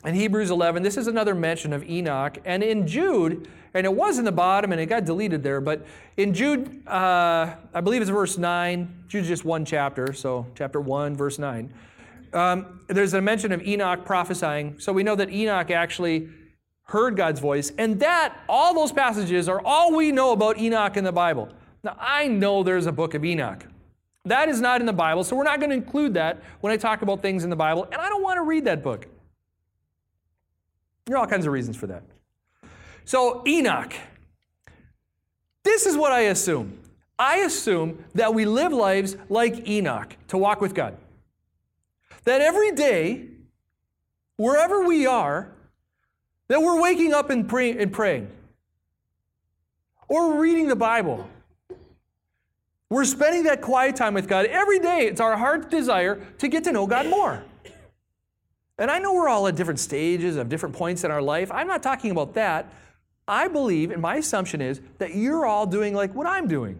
in 0.04 0.14
Hebrews 0.14 0.50
11, 0.50 0.82
this 0.82 0.98
is 0.98 1.06
another 1.06 1.34
mention 1.34 1.72
of 1.72 1.82
Enoch. 1.88 2.36
And 2.44 2.62
in 2.62 2.86
Jude, 2.86 3.48
and 3.74 3.84
it 3.84 3.92
was 3.92 4.18
in 4.18 4.24
the 4.24 4.32
bottom 4.32 4.72
and 4.72 4.80
it 4.80 4.86
got 4.86 5.04
deleted 5.04 5.42
there, 5.42 5.60
but 5.60 5.84
in 6.16 6.32
Jude, 6.32 6.86
uh, 6.86 7.54
I 7.74 7.80
believe 7.80 8.00
it's 8.00 8.10
verse 8.10 8.38
9, 8.38 9.04
Jude's 9.08 9.28
just 9.28 9.44
one 9.44 9.64
chapter, 9.64 10.12
so 10.12 10.46
chapter 10.54 10.80
1, 10.80 11.16
verse 11.16 11.38
9. 11.38 11.72
Um, 12.32 12.80
there's 12.88 13.14
a 13.14 13.20
mention 13.20 13.52
of 13.52 13.62
Enoch 13.62 14.04
prophesying. 14.04 14.78
So 14.78 14.92
we 14.92 15.02
know 15.02 15.14
that 15.14 15.30
Enoch 15.30 15.70
actually 15.70 16.28
heard 16.82 17.16
God's 17.16 17.40
voice. 17.40 17.72
And 17.78 18.00
that, 18.00 18.36
all 18.48 18.74
those 18.74 18.92
passages 18.92 19.48
are 19.48 19.60
all 19.64 19.94
we 19.94 20.12
know 20.12 20.32
about 20.32 20.58
Enoch 20.58 20.96
in 20.96 21.04
the 21.04 21.12
Bible. 21.12 21.48
Now, 21.82 21.96
I 21.98 22.26
know 22.26 22.62
there's 22.62 22.86
a 22.86 22.92
book 22.92 23.14
of 23.14 23.24
Enoch. 23.24 23.66
That 24.24 24.48
is 24.48 24.60
not 24.60 24.80
in 24.80 24.86
the 24.86 24.92
Bible, 24.92 25.22
so 25.22 25.36
we're 25.36 25.44
not 25.44 25.60
going 25.60 25.70
to 25.70 25.76
include 25.76 26.14
that 26.14 26.42
when 26.60 26.72
I 26.72 26.76
talk 26.76 27.02
about 27.02 27.20
things 27.20 27.44
in 27.44 27.50
the 27.50 27.56
Bible, 27.56 27.84
and 27.84 27.96
I 27.96 28.08
don't 28.08 28.22
want 28.22 28.38
to 28.38 28.42
read 28.42 28.64
that 28.64 28.82
book. 28.82 29.06
There 31.04 31.16
are 31.16 31.20
all 31.20 31.26
kinds 31.26 31.44
of 31.44 31.52
reasons 31.52 31.76
for 31.76 31.86
that. 31.88 32.02
So, 33.04 33.42
Enoch. 33.46 33.94
This 35.62 35.86
is 35.86 35.96
what 35.96 36.12
I 36.12 36.20
assume. 36.20 36.78
I 37.18 37.38
assume 37.38 38.04
that 38.14 38.34
we 38.34 38.44
live 38.44 38.72
lives 38.72 39.16
like 39.28 39.66
Enoch 39.68 40.16
to 40.28 40.38
walk 40.38 40.60
with 40.60 40.74
God. 40.74 40.96
That 42.24 42.40
every 42.40 42.72
day, 42.72 43.26
wherever 44.36 44.84
we 44.84 45.06
are, 45.06 45.52
that 46.48 46.60
we're 46.60 46.80
waking 46.80 47.12
up 47.12 47.30
and, 47.30 47.48
pray- 47.48 47.78
and 47.78 47.92
praying. 47.92 48.30
Or 50.08 50.38
reading 50.38 50.68
the 50.68 50.76
Bible. 50.76 51.28
We're 52.90 53.04
spending 53.04 53.44
that 53.44 53.62
quiet 53.62 53.96
time 53.96 54.14
with 54.14 54.28
God. 54.28 54.46
Every 54.46 54.78
day, 54.78 55.06
it's 55.06 55.20
our 55.20 55.36
heart's 55.36 55.66
desire 55.66 56.24
to 56.38 56.48
get 56.48 56.64
to 56.64 56.72
know 56.72 56.86
God 56.86 57.06
more. 57.06 57.42
And 58.78 58.90
I 58.90 58.98
know 58.98 59.14
we're 59.14 59.28
all 59.28 59.46
at 59.46 59.56
different 59.56 59.80
stages 59.80 60.36
of 60.36 60.48
different 60.48 60.74
points 60.74 61.04
in 61.04 61.10
our 61.10 61.22
life. 61.22 61.50
I'm 61.52 61.66
not 61.66 61.82
talking 61.82 62.10
about 62.10 62.34
that. 62.34 62.72
I 63.26 63.48
believe, 63.48 63.90
and 63.90 64.02
my 64.02 64.16
assumption 64.16 64.60
is, 64.60 64.80
that 64.98 65.14
you're 65.14 65.46
all 65.46 65.66
doing 65.66 65.94
like 65.94 66.14
what 66.14 66.26
I'm 66.26 66.46
doing. 66.46 66.78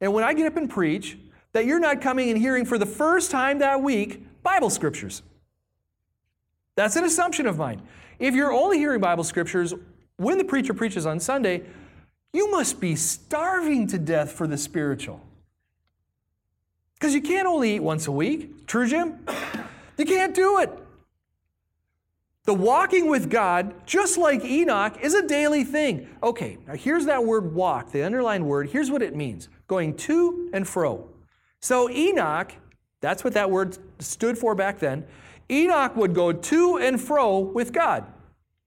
And 0.00 0.12
when 0.12 0.24
I 0.24 0.32
get 0.34 0.46
up 0.46 0.56
and 0.56 0.68
preach, 0.68 1.18
that 1.52 1.66
you're 1.66 1.80
not 1.80 2.00
coming 2.00 2.30
and 2.30 2.38
hearing 2.38 2.64
for 2.64 2.78
the 2.78 2.86
first 2.86 3.30
time 3.30 3.58
that 3.58 3.82
week 3.82 4.24
Bible 4.42 4.70
scriptures. 4.70 5.22
That's 6.74 6.96
an 6.96 7.04
assumption 7.04 7.46
of 7.46 7.58
mine. 7.58 7.82
If 8.18 8.34
you're 8.34 8.52
only 8.52 8.78
hearing 8.78 9.00
Bible 9.00 9.24
scriptures 9.24 9.74
when 10.16 10.38
the 10.38 10.44
preacher 10.44 10.72
preaches 10.72 11.06
on 11.06 11.20
Sunday, 11.20 11.62
you 12.32 12.50
must 12.50 12.80
be 12.80 12.96
starving 12.96 13.86
to 13.88 13.98
death 13.98 14.32
for 14.32 14.46
the 14.46 14.56
spiritual. 14.56 15.20
Because 16.94 17.14
you 17.14 17.20
can't 17.20 17.46
only 17.46 17.74
eat 17.74 17.80
once 17.80 18.06
a 18.06 18.12
week. 18.12 18.66
True, 18.66 18.88
Jim? 18.88 19.26
You 19.98 20.06
can't 20.06 20.34
do 20.34 20.58
it. 20.60 20.70
The 22.44 22.54
walking 22.54 23.08
with 23.08 23.30
God, 23.30 23.86
just 23.86 24.18
like 24.18 24.44
Enoch, 24.44 24.98
is 25.00 25.14
a 25.14 25.26
daily 25.26 25.62
thing. 25.62 26.08
Okay, 26.22 26.58
now 26.66 26.74
here's 26.74 27.06
that 27.06 27.24
word 27.24 27.54
walk, 27.54 27.92
the 27.92 28.02
underlined 28.02 28.46
word. 28.46 28.70
Here's 28.70 28.90
what 28.90 29.02
it 29.02 29.14
means 29.14 29.48
going 29.68 29.96
to 29.96 30.50
and 30.52 30.66
fro. 30.66 31.08
So 31.60 31.88
Enoch, 31.88 32.52
that's 33.00 33.22
what 33.22 33.34
that 33.34 33.50
word 33.50 33.78
stood 34.00 34.36
for 34.36 34.54
back 34.54 34.80
then. 34.80 35.04
Enoch 35.50 35.94
would 35.96 36.14
go 36.14 36.32
to 36.32 36.78
and 36.78 37.00
fro 37.00 37.38
with 37.38 37.72
God 37.72 38.06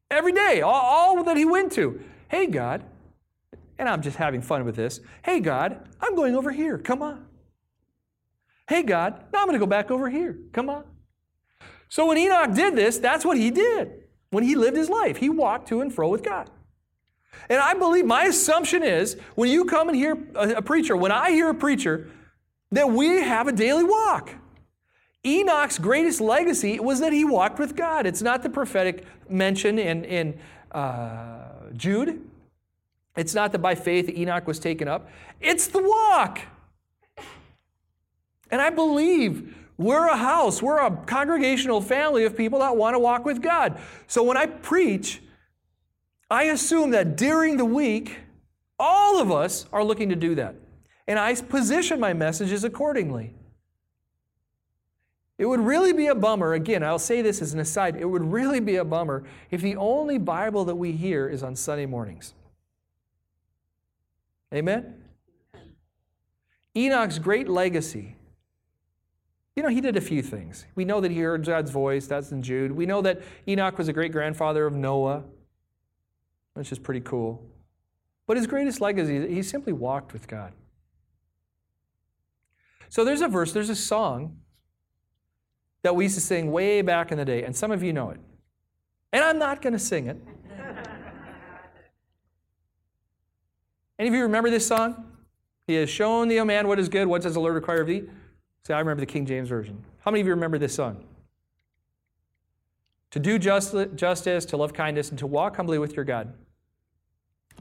every 0.09 0.31
day, 0.31 0.61
all, 0.61 0.73
all 1.17 1.23
that 1.23 1.35
he 1.35 1.45
went 1.45 1.71
to. 1.73 2.01
Hey, 2.29 2.47
God, 2.47 2.83
and 3.77 3.89
I'm 3.89 4.01
just 4.01 4.17
having 4.17 4.41
fun 4.41 4.63
with 4.63 4.75
this. 4.75 5.01
Hey, 5.23 5.41
God, 5.41 5.89
I'm 5.99 6.15
going 6.15 6.35
over 6.35 6.51
here. 6.51 6.77
Come 6.77 7.01
on. 7.01 7.25
Hey, 8.67 8.83
God, 8.83 9.25
now 9.33 9.39
I'm 9.39 9.47
going 9.47 9.59
to 9.59 9.59
go 9.59 9.69
back 9.69 9.91
over 9.91 10.09
here. 10.09 10.37
Come 10.53 10.69
on. 10.69 10.85
So 11.89 12.07
when 12.07 12.17
Enoch 12.17 12.53
did 12.53 12.75
this, 12.75 12.97
that's 12.97 13.23
what 13.25 13.37
he 13.37 13.51
did 13.51 14.03
when 14.29 14.43
he 14.43 14.55
lived 14.55 14.75
his 14.75 14.89
life. 14.89 15.17
He 15.17 15.29
walked 15.29 15.67
to 15.69 15.81
and 15.81 15.93
fro 15.93 16.09
with 16.09 16.23
God. 16.23 16.49
And 17.49 17.59
I 17.59 17.73
believe, 17.73 18.05
my 18.05 18.23
assumption 18.23 18.83
is 18.83 19.17
when 19.35 19.49
you 19.49 19.65
come 19.65 19.87
and 19.89 19.97
hear 19.97 20.17
a, 20.35 20.61
preacher, 20.61 20.95
when 20.95 21.11
I 21.11 21.31
hear 21.31 21.49
a 21.49 21.53
preacher, 21.53 22.09
that 22.71 22.89
we 22.89 23.21
have 23.21 23.47
a 23.47 23.51
daily 23.51 23.83
walk. 23.83 24.33
Enoch's 25.25 25.79
greatest 25.79 26.21
legacy 26.21 26.79
was 26.79 26.99
that 26.99 27.13
he 27.13 27.25
walked 27.25 27.59
with 27.59 27.75
God. 27.75 28.05
It's 28.05 28.21
not 28.21 28.43
the 28.43 28.49
prophetic 28.49 29.05
mention 29.29 29.79
in, 29.79 30.05
in 30.05 30.39
uh, 30.71 31.71
Jude. 31.75 32.21
It's 33.15 33.33
not 33.33 33.51
that 33.53 33.59
by 33.59 33.75
faith 33.75 34.09
Enoch 34.09 34.45
was 34.47 34.59
taken 34.59 34.87
up. 34.87 35.09
It's 35.39 35.67
the 35.67 35.81
walk. 35.81 36.41
And 38.51 38.61
I 38.61 38.69
believe 38.69 39.55
we're 39.77 40.07
a 40.07 40.17
house, 40.17 40.61
we're 40.61 40.79
a 40.79 40.91
congregational 41.05 41.81
family 41.81 42.23
of 42.25 42.37
people 42.37 42.59
that 42.59 42.75
want 42.77 42.95
to 42.95 42.99
walk 42.99 43.25
with 43.25 43.41
God. 43.41 43.79
So 44.07 44.23
when 44.23 44.37
I 44.37 44.45
preach, 44.45 45.21
I 46.29 46.43
assume 46.43 46.91
that 46.91 47.17
during 47.17 47.57
the 47.57 47.65
week, 47.65 48.17
all 48.79 49.19
of 49.19 49.31
us 49.31 49.65
are 49.73 49.83
looking 49.83 50.09
to 50.09 50.15
do 50.15 50.35
that. 50.35 50.55
And 51.07 51.19
I 51.19 51.35
position 51.35 51.99
my 51.99 52.13
messages 52.13 52.63
accordingly. 52.63 53.33
It 55.37 55.45
would 55.45 55.59
really 55.59 55.91
be 55.91 56.07
a 56.07 56.15
bummer, 56.15 56.53
again, 56.53 56.81
I'll 56.81 56.97
say 56.97 57.21
this 57.21 57.41
as 57.41 57.53
an 57.53 57.59
aside, 57.59 57.97
it 57.97 58.05
would 58.05 58.23
really 58.23 58.61
be 58.61 58.77
a 58.77 58.85
bummer 58.85 59.25
if 59.51 59.61
the 59.61 59.75
only 59.75 60.17
Bible 60.17 60.63
that 60.65 60.75
we 60.75 60.93
hear 60.93 61.27
is 61.27 61.43
on 61.43 61.57
Sunday 61.57 61.85
mornings. 61.85 62.33
Amen? 64.53 65.03
Enoch's 66.73 67.19
great 67.19 67.49
legacy 67.49 68.15
you 69.55 69.63
know, 69.63 69.69
he 69.69 69.79
did 69.79 69.95
a 69.95 70.01
few 70.01 70.21
things. 70.21 70.65
We 70.75 70.83
know 70.83 70.99
that 70.99 71.11
he 71.11 71.19
heard 71.19 71.45
God's 71.45 71.71
voice, 71.71 72.07
that's 72.07 72.31
in 72.31 72.43
Jude. 72.43 72.73
We 72.73 72.85
know 72.85 73.01
that 73.01 73.21
Enoch 73.47 73.77
was 73.77 73.87
a 73.87 73.93
great 73.93 74.11
grandfather 74.11 74.65
of 74.65 74.73
Noah, 74.73 75.23
which 76.55 76.71
is 76.71 76.79
pretty 76.79 76.99
cool. 77.01 77.41
But 78.27 78.37
his 78.37 78.47
greatest 78.47 78.81
legacy, 78.81 79.33
he 79.33 79.41
simply 79.41 79.71
walked 79.71 80.11
with 80.11 80.27
God. 80.27 80.51
So 82.89 83.05
there's 83.05 83.21
a 83.21 83.27
verse, 83.27 83.53
there's 83.53 83.69
a 83.69 83.75
song 83.75 84.37
that 85.83 85.95
we 85.95 86.05
used 86.05 86.15
to 86.15 86.21
sing 86.21 86.51
way 86.51 86.81
back 86.81 87.11
in 87.11 87.17
the 87.17 87.25
day, 87.25 87.43
and 87.43 87.55
some 87.55 87.71
of 87.71 87.81
you 87.83 87.93
know 87.93 88.09
it. 88.09 88.19
And 89.13 89.23
I'm 89.23 89.37
not 89.37 89.61
going 89.61 89.73
to 89.73 89.79
sing 89.79 90.07
it. 90.07 90.17
Any 93.99 94.09
of 94.09 94.13
you 94.13 94.23
remember 94.23 94.49
this 94.49 94.67
song? 94.67 95.11
He 95.67 95.75
has 95.75 95.89
shown 95.89 96.27
thee, 96.27 96.39
O 96.39 96.45
man, 96.45 96.67
what 96.67 96.79
is 96.79 96.89
good. 96.89 97.07
What 97.07 97.21
does 97.21 97.35
the 97.35 97.39
Lord 97.39 97.55
require 97.55 97.81
of 97.81 97.87
thee? 97.87 98.03
See, 98.65 98.73
I 98.73 98.79
remember 98.79 99.01
the 99.01 99.05
King 99.05 99.25
James 99.25 99.47
Version. 99.47 99.83
How 99.99 100.09
many 100.09 100.21
of 100.21 100.27
you 100.27 100.33
remember 100.33 100.57
this 100.57 100.73
song? 100.73 101.03
To 103.11 103.19
do 103.19 103.37
just, 103.37 103.75
justice, 103.95 104.43
to 104.45 104.57
love 104.57 104.73
kindness, 104.73 105.09
and 105.09 105.19
to 105.19 105.27
walk 105.27 105.57
humbly 105.57 105.77
with 105.77 105.95
your 105.95 106.03
God. 106.03 106.33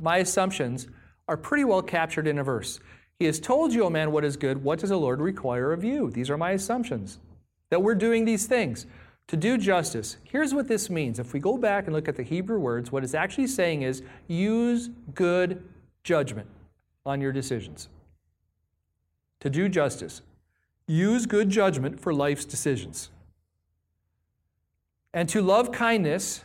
My 0.00 0.18
assumptions 0.18 0.88
are 1.28 1.36
pretty 1.36 1.64
well 1.64 1.82
captured 1.82 2.26
in 2.26 2.38
a 2.38 2.44
verse. 2.44 2.80
He 3.18 3.26
has 3.26 3.38
told 3.38 3.72
you, 3.72 3.84
O 3.84 3.90
man, 3.90 4.12
what 4.12 4.24
is 4.24 4.36
good. 4.36 4.64
What 4.64 4.78
does 4.78 4.90
the 4.90 4.96
Lord 4.96 5.20
require 5.20 5.72
of 5.72 5.84
you? 5.84 6.10
These 6.10 6.30
are 6.30 6.38
my 6.38 6.52
assumptions. 6.52 7.18
That 7.70 7.82
we're 7.82 7.94
doing 7.94 8.24
these 8.24 8.46
things. 8.46 8.86
To 9.28 9.36
do 9.36 9.56
justice. 9.56 10.16
Here's 10.24 10.52
what 10.52 10.68
this 10.68 10.90
means. 10.90 11.18
If 11.18 11.32
we 11.32 11.40
go 11.40 11.56
back 11.56 11.84
and 11.84 11.94
look 11.94 12.08
at 12.08 12.16
the 12.16 12.22
Hebrew 12.22 12.58
words, 12.58 12.90
what 12.90 13.04
it's 13.04 13.14
actually 13.14 13.46
saying 13.46 13.82
is 13.82 14.02
use 14.26 14.90
good 15.14 15.62
judgment 16.02 16.48
on 17.06 17.20
your 17.20 17.32
decisions. 17.32 17.88
To 19.40 19.50
do 19.50 19.68
justice. 19.68 20.22
Use 20.86 21.24
good 21.26 21.48
judgment 21.48 21.98
for 21.98 22.12
life's 22.12 22.44
decisions. 22.44 23.10
And 25.14 25.28
to 25.30 25.40
love 25.40 25.72
kindness, 25.72 26.44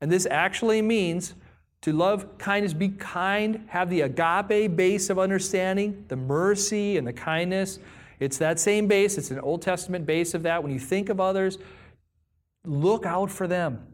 and 0.00 0.10
this 0.10 0.26
actually 0.30 0.82
means 0.82 1.34
to 1.82 1.92
love 1.92 2.36
kindness, 2.36 2.74
be 2.74 2.88
kind, 2.88 3.64
have 3.68 3.88
the 3.88 4.02
agape 4.02 4.76
base 4.76 5.08
of 5.08 5.18
understanding, 5.18 6.04
the 6.08 6.16
mercy 6.16 6.96
and 6.96 7.06
the 7.06 7.12
kindness. 7.12 7.78
It's 8.18 8.38
that 8.38 8.58
same 8.58 8.88
base, 8.88 9.18
it's 9.18 9.30
an 9.30 9.38
Old 9.38 9.62
Testament 9.62 10.04
base 10.04 10.34
of 10.34 10.42
that. 10.42 10.62
When 10.62 10.72
you 10.72 10.80
think 10.80 11.08
of 11.08 11.20
others, 11.20 11.58
look 12.64 13.06
out 13.06 13.30
for 13.30 13.46
them. 13.46 13.86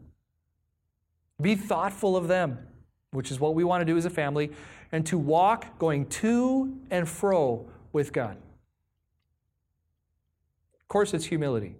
Be 1.41 1.55
thoughtful 1.55 2.17
of 2.17 2.27
them, 2.27 2.57
which 3.11 3.31
is 3.31 3.39
what 3.39 3.53
we 3.53 3.63
want 3.63 3.81
to 3.81 3.85
do 3.85 3.97
as 3.97 4.05
a 4.05 4.09
family, 4.09 4.51
and 4.91 5.05
to 5.05 5.17
walk 5.17 5.77
going 5.77 6.07
to 6.07 6.75
and 6.89 7.07
fro 7.07 7.65
with 7.91 8.11
God 8.11 8.37
course, 10.93 11.13
it's 11.15 11.25
humility. 11.25 11.75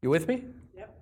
You 0.00 0.10
with 0.10 0.28
me? 0.28 0.44
Yep. 0.76 0.96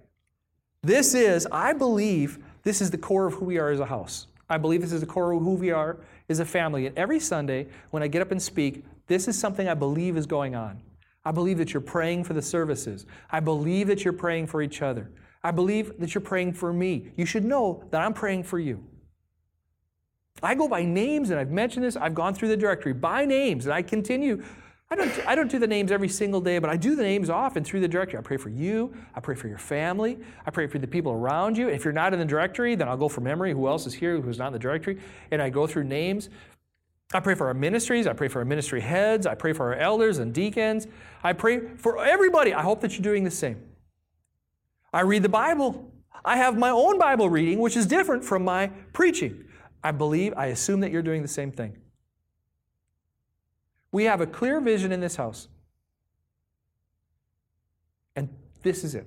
This 0.82 1.14
is, 1.14 1.46
I 1.52 1.74
believe, 1.74 2.38
this 2.62 2.80
is 2.80 2.90
the 2.90 2.96
core 2.96 3.26
of 3.26 3.34
who 3.34 3.44
we 3.44 3.58
are 3.58 3.68
as 3.68 3.78
a 3.78 3.84
house. 3.84 4.26
I 4.48 4.56
believe 4.56 4.80
this 4.80 4.92
is 4.92 5.02
the 5.02 5.06
core 5.06 5.32
of 5.32 5.42
who 5.42 5.52
we 5.52 5.70
are 5.70 5.98
as 6.30 6.40
a 6.40 6.46
family. 6.46 6.86
And 6.86 6.96
every 6.96 7.20
Sunday, 7.20 7.66
when 7.90 8.02
I 8.02 8.06
get 8.06 8.22
up 8.22 8.30
and 8.30 8.40
speak, 8.40 8.84
this 9.06 9.28
is 9.28 9.38
something 9.38 9.68
I 9.68 9.74
believe 9.74 10.16
is 10.16 10.24
going 10.24 10.54
on. 10.54 10.80
I 11.26 11.30
believe 11.30 11.58
that 11.58 11.74
you're 11.74 11.82
praying 11.82 12.24
for 12.24 12.32
the 12.32 12.40
services. 12.40 13.04
I 13.30 13.40
believe 13.40 13.88
that 13.88 14.02
you're 14.02 14.14
praying 14.14 14.46
for 14.46 14.62
each 14.62 14.80
other. 14.80 15.10
I 15.44 15.50
believe 15.50 15.98
that 15.98 16.14
you're 16.14 16.22
praying 16.22 16.54
for 16.54 16.72
me. 16.72 17.12
You 17.16 17.26
should 17.26 17.44
know 17.44 17.84
that 17.90 18.00
I'm 18.00 18.14
praying 18.14 18.44
for 18.44 18.58
you. 18.58 18.82
I 20.42 20.54
go 20.54 20.68
by 20.68 20.84
names, 20.84 21.28
and 21.28 21.38
I've 21.38 21.50
mentioned 21.50 21.84
this. 21.84 21.96
I've 21.96 22.14
gone 22.14 22.34
through 22.34 22.48
the 22.48 22.56
directory 22.56 22.94
by 22.94 23.26
names, 23.26 23.66
and 23.66 23.74
I 23.74 23.82
continue. 23.82 24.42
I 24.88 24.94
don't, 24.94 25.26
I 25.26 25.34
don't 25.34 25.50
do 25.50 25.58
the 25.58 25.66
names 25.66 25.90
every 25.90 26.08
single 26.08 26.40
day, 26.40 26.60
but 26.60 26.70
I 26.70 26.76
do 26.76 26.94
the 26.94 27.02
names 27.02 27.28
often 27.28 27.64
through 27.64 27.80
the 27.80 27.88
directory. 27.88 28.20
I 28.20 28.22
pray 28.22 28.36
for 28.36 28.50
you. 28.50 28.94
I 29.16 29.20
pray 29.20 29.34
for 29.34 29.48
your 29.48 29.58
family. 29.58 30.18
I 30.46 30.50
pray 30.50 30.68
for 30.68 30.78
the 30.78 30.86
people 30.86 31.10
around 31.10 31.58
you. 31.58 31.68
If 31.68 31.84
you're 31.84 31.92
not 31.92 32.12
in 32.12 32.20
the 32.20 32.24
directory, 32.24 32.76
then 32.76 32.88
I'll 32.88 32.96
go 32.96 33.08
for 33.08 33.20
memory. 33.20 33.52
Who 33.52 33.66
else 33.66 33.86
is 33.86 33.94
here 33.94 34.20
who's 34.20 34.38
not 34.38 34.48
in 34.48 34.52
the 34.52 34.60
directory? 34.60 35.00
And 35.32 35.42
I 35.42 35.50
go 35.50 35.66
through 35.66 35.84
names. 35.84 36.30
I 37.12 37.18
pray 37.18 37.34
for 37.34 37.48
our 37.48 37.54
ministries. 37.54 38.06
I 38.06 38.12
pray 38.12 38.28
for 38.28 38.38
our 38.38 38.44
ministry 38.44 38.80
heads. 38.80 39.26
I 39.26 39.34
pray 39.34 39.52
for 39.52 39.72
our 39.72 39.78
elders 39.78 40.18
and 40.18 40.32
deacons. 40.32 40.86
I 41.24 41.32
pray 41.32 41.66
for 41.76 42.04
everybody. 42.04 42.54
I 42.54 42.62
hope 42.62 42.80
that 42.82 42.92
you're 42.92 43.02
doing 43.02 43.24
the 43.24 43.30
same. 43.30 43.60
I 44.92 45.00
read 45.00 45.24
the 45.24 45.28
Bible. 45.28 45.92
I 46.24 46.36
have 46.36 46.56
my 46.56 46.70
own 46.70 46.96
Bible 46.98 47.28
reading, 47.28 47.58
which 47.58 47.76
is 47.76 47.86
different 47.86 48.24
from 48.24 48.44
my 48.44 48.68
preaching. 48.92 49.44
I 49.82 49.90
believe, 49.90 50.32
I 50.36 50.46
assume 50.46 50.80
that 50.80 50.92
you're 50.92 51.02
doing 51.02 51.22
the 51.22 51.28
same 51.28 51.50
thing. 51.50 51.76
We 53.96 54.04
have 54.04 54.20
a 54.20 54.26
clear 54.26 54.60
vision 54.60 54.92
in 54.92 55.00
this 55.00 55.16
house. 55.16 55.48
And 58.14 58.28
this 58.62 58.84
is 58.84 58.94
it 58.94 59.06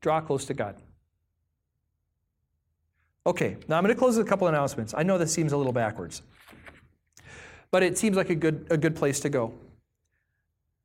draw 0.00 0.22
close 0.22 0.46
to 0.46 0.54
God. 0.54 0.76
Okay, 3.26 3.58
now 3.68 3.76
I'm 3.76 3.84
going 3.84 3.94
to 3.94 3.98
close 3.98 4.16
with 4.16 4.26
a 4.26 4.28
couple 4.30 4.48
announcements. 4.48 4.94
I 4.96 5.02
know 5.02 5.18
this 5.18 5.30
seems 5.30 5.52
a 5.52 5.58
little 5.58 5.74
backwards, 5.74 6.22
but 7.70 7.82
it 7.82 7.98
seems 7.98 8.16
like 8.16 8.30
a 8.30 8.34
good, 8.34 8.66
a 8.70 8.78
good 8.78 8.96
place 8.96 9.20
to 9.20 9.28
go. 9.28 9.52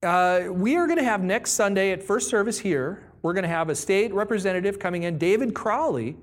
Uh, 0.04 0.48
we 0.52 0.76
are 0.76 0.86
going 0.86 1.00
to 1.00 1.06
have 1.06 1.24
next 1.24 1.52
Sunday 1.52 1.94
at 1.94 2.04
first 2.04 2.30
service 2.30 2.60
here, 2.60 3.06
we're 3.22 3.34
going 3.34 3.44
to 3.44 3.48
have 3.48 3.70
a 3.70 3.76
state 3.76 4.14
representative 4.14 4.80
coming 4.80 5.04
in, 5.04 5.18
David 5.18 5.54
Crowley, 5.54 6.18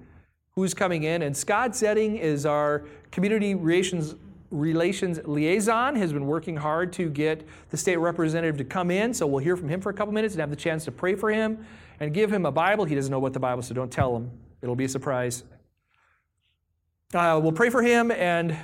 who's 0.50 0.74
coming 0.74 1.05
in, 1.05 1.22
and 1.22 1.35
Scott 1.35 1.70
Zetting 1.70 2.20
is 2.20 2.44
our 2.44 2.85
community 3.11 3.55
relations 3.55 4.16
relations 4.50 5.20
liaison 5.24 5.96
has 5.96 6.12
been 6.12 6.26
working 6.26 6.56
hard 6.56 6.92
to 6.94 7.09
get 7.09 7.46
the 7.70 7.76
state 7.76 7.96
representative 7.96 8.56
to 8.59 8.64
come 8.64 8.90
in. 8.90 9.12
So 9.14 9.26
we'll 9.26 9.42
hear 9.42 9.56
from 9.56 9.68
him 9.68 9.80
for 9.80 9.90
a 9.90 9.94
couple 9.94 10.12
minutes 10.12 10.35
and 10.35 10.40
have 10.40 10.50
the 10.50 10.56
chance 10.56 10.85
to 10.85 10.92
pray 10.92 11.14
for 11.14 11.30
him 11.30 11.64
and 12.00 12.12
give 12.12 12.32
him 12.32 12.46
a 12.46 12.52
bible. 12.52 12.85
He 12.85 12.94
doesn't 12.94 13.11
know 13.11 13.18
what 13.18 13.32
the 13.32 13.40
bible 13.40 13.62
so 13.62 13.74
don't 13.74 13.92
tell 13.92 14.16
him. 14.16 14.30
It'll 14.62 14.76
be 14.76 14.85
a 14.85 14.88
surprise. 14.88 15.44
Uh, 17.14 17.40
we'll 17.42 17.52
pray 17.52 17.70
for 17.70 17.82
him 17.82 18.11
and 18.11 18.56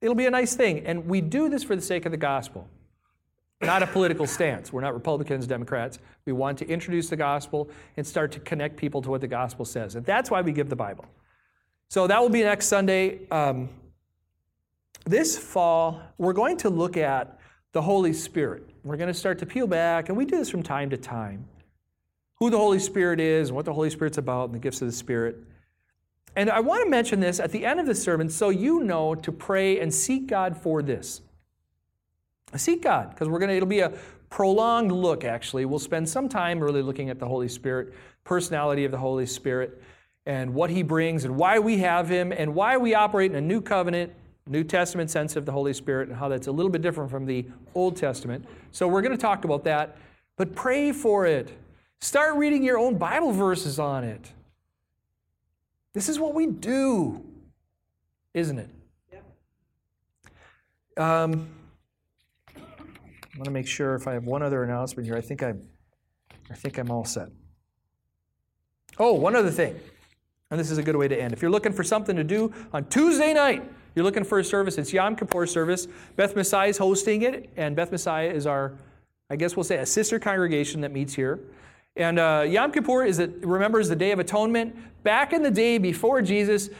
it'll 0.00 0.14
be 0.14 0.26
a 0.26 0.30
nice 0.30 0.54
thing. 0.56 0.86
And 0.86 1.06
we 1.06 1.20
do 1.20 1.48
this 1.48 1.62
for 1.62 1.76
the 1.76 1.82
sake 1.82 2.06
of 2.06 2.12
the 2.12 2.18
gospel 2.18 2.68
not 3.60 3.82
a 3.82 3.86
political 3.86 4.26
stance. 4.26 4.72
We're 4.72 4.80
not 4.80 4.94
republicans 4.94 5.46
democrats. 5.46 5.98
We 6.24 6.32
want 6.32 6.58
to 6.58 6.68
introduce 6.68 7.08
the 7.08 7.16
gospel 7.16 7.68
and 7.96 8.06
start 8.06 8.30
to 8.32 8.40
connect 8.40 8.76
people 8.76 9.02
to 9.02 9.10
what 9.10 9.20
the 9.20 9.28
gospel 9.28 9.64
says. 9.64 9.96
And 9.96 10.06
that's 10.06 10.30
why 10.30 10.40
we 10.42 10.52
give 10.52 10.68
the 10.68 10.76
bible. 10.76 11.06
So 11.88 12.06
that 12.06 12.20
will 12.20 12.28
be 12.28 12.42
next 12.42 12.66
Sunday. 12.66 13.26
Um, 13.30 13.68
this 15.04 15.38
fall, 15.38 16.02
we're 16.18 16.32
going 16.32 16.56
to 16.58 16.70
look 16.70 16.96
at 16.96 17.38
the 17.72 17.82
Holy 17.82 18.12
Spirit. 18.12 18.68
We're 18.84 18.96
going 18.96 19.08
to 19.08 19.14
start 19.14 19.38
to 19.40 19.46
peel 19.46 19.66
back, 19.66 20.08
and 20.08 20.16
we 20.16 20.24
do 20.24 20.36
this 20.36 20.50
from 20.50 20.62
time 20.62 20.90
to 20.90 20.96
time 20.96 21.46
who 22.36 22.50
the 22.50 22.56
Holy 22.56 22.78
Spirit 22.78 23.20
is 23.20 23.48
and 23.48 23.56
what 23.56 23.64
the 23.64 23.72
Holy 23.72 23.90
Spirit's 23.90 24.18
about 24.18 24.46
and 24.46 24.54
the 24.54 24.58
gifts 24.58 24.80
of 24.80 24.88
the 24.88 24.92
Spirit. 24.92 25.36
And 26.36 26.50
I 26.50 26.60
want 26.60 26.84
to 26.84 26.90
mention 26.90 27.20
this 27.20 27.40
at 27.40 27.50
the 27.50 27.66
end 27.66 27.80
of 27.80 27.86
the 27.86 27.94
sermon 27.94 28.28
so 28.28 28.50
you 28.50 28.84
know 28.84 29.14
to 29.16 29.32
pray 29.32 29.80
and 29.80 29.92
seek 29.92 30.28
God 30.28 30.56
for 30.56 30.82
this. 30.82 31.20
Seek 32.54 32.82
God, 32.82 33.10
because 33.10 33.28
we're 33.28 33.40
going 33.40 33.50
to, 33.50 33.56
it'll 33.56 33.68
be 33.68 33.80
a 33.80 33.92
prolonged 34.30 34.92
look, 34.92 35.24
actually. 35.24 35.64
We'll 35.64 35.78
spend 35.78 36.08
some 36.08 36.28
time 36.28 36.60
really 36.60 36.82
looking 36.82 37.10
at 37.10 37.18
the 37.18 37.26
Holy 37.26 37.48
Spirit, 37.48 37.92
personality 38.24 38.84
of 38.84 38.92
the 38.92 38.98
Holy 38.98 39.26
Spirit 39.26 39.82
and 40.26 40.54
what 40.54 40.70
he 40.70 40.82
brings 40.82 41.24
and 41.24 41.36
why 41.36 41.58
we 41.58 41.78
have 41.78 42.08
him 42.08 42.32
and 42.32 42.54
why 42.54 42.76
we 42.76 42.94
operate 42.94 43.30
in 43.30 43.36
a 43.36 43.40
new 43.40 43.60
covenant, 43.60 44.12
New 44.48 44.64
Testament 44.64 45.10
sense 45.10 45.36
of 45.36 45.46
the 45.46 45.52
Holy 45.52 45.72
Spirit 45.72 46.08
and 46.08 46.16
how 46.16 46.28
that's 46.28 46.46
a 46.46 46.52
little 46.52 46.70
bit 46.70 46.82
different 46.82 47.10
from 47.10 47.26
the 47.26 47.46
Old 47.74 47.96
Testament. 47.96 48.44
So 48.72 48.88
we're 48.88 49.02
going 49.02 49.16
to 49.16 49.20
talk 49.20 49.44
about 49.44 49.64
that, 49.64 49.96
but 50.36 50.54
pray 50.54 50.92
for 50.92 51.26
it. 51.26 51.50
Start 52.00 52.36
reading 52.36 52.62
your 52.62 52.78
own 52.78 52.96
Bible 52.96 53.32
verses 53.32 53.78
on 53.78 54.04
it. 54.04 54.32
This 55.92 56.08
is 56.08 56.18
what 56.18 56.34
we 56.34 56.46
do, 56.46 57.24
isn't 58.34 58.58
it? 58.58 58.70
Um, 60.96 61.48
I 62.56 62.60
want 63.36 63.44
to 63.44 63.50
make 63.50 63.68
sure 63.68 63.94
if 63.94 64.08
I 64.08 64.14
have 64.14 64.24
one 64.24 64.42
other 64.42 64.64
announcement 64.64 65.06
here. 65.06 65.16
I 65.16 65.20
think 65.20 65.42
I'm, 65.42 65.62
I 66.50 66.54
think 66.54 66.76
I'm 66.78 66.90
all 66.90 67.04
set. 67.04 67.28
Oh, 68.98 69.12
one 69.12 69.36
other 69.36 69.50
thing. 69.50 69.78
And 70.50 70.58
this 70.58 70.70
is 70.70 70.78
a 70.78 70.82
good 70.82 70.96
way 70.96 71.06
to 71.08 71.20
end. 71.20 71.32
If 71.32 71.42
you're 71.42 71.50
looking 71.50 71.72
for 71.72 71.84
something 71.84 72.16
to 72.16 72.24
do 72.24 72.52
on 72.72 72.86
Tuesday 72.86 73.32
night, 73.32 73.62
you're 73.98 74.04
looking 74.04 74.22
for 74.22 74.38
a 74.38 74.44
service, 74.44 74.78
it's 74.78 74.92
Yom 74.92 75.16
Kippur 75.16 75.44
service. 75.44 75.88
Beth 76.14 76.36
Messiah 76.36 76.68
is 76.68 76.78
hosting 76.78 77.22
it, 77.22 77.50
and 77.56 77.74
Beth 77.74 77.90
Messiah 77.90 78.30
is 78.30 78.46
our, 78.46 78.74
I 79.28 79.34
guess 79.34 79.56
we'll 79.56 79.64
say, 79.64 79.78
a 79.78 79.86
sister 79.86 80.20
congregation 80.20 80.82
that 80.82 80.92
meets 80.92 81.14
here. 81.14 81.40
And 81.96 82.20
uh, 82.20 82.44
Yom 82.48 82.70
Kippur 82.70 83.04
is 83.04 83.18
it 83.18 83.44
remembers 83.44 83.88
the 83.88 83.96
Day 83.96 84.12
of 84.12 84.20
Atonement. 84.20 84.76
Back 85.02 85.32
in 85.32 85.42
the 85.42 85.50
day 85.50 85.78
before 85.78 86.22
Jesus, 86.22 86.70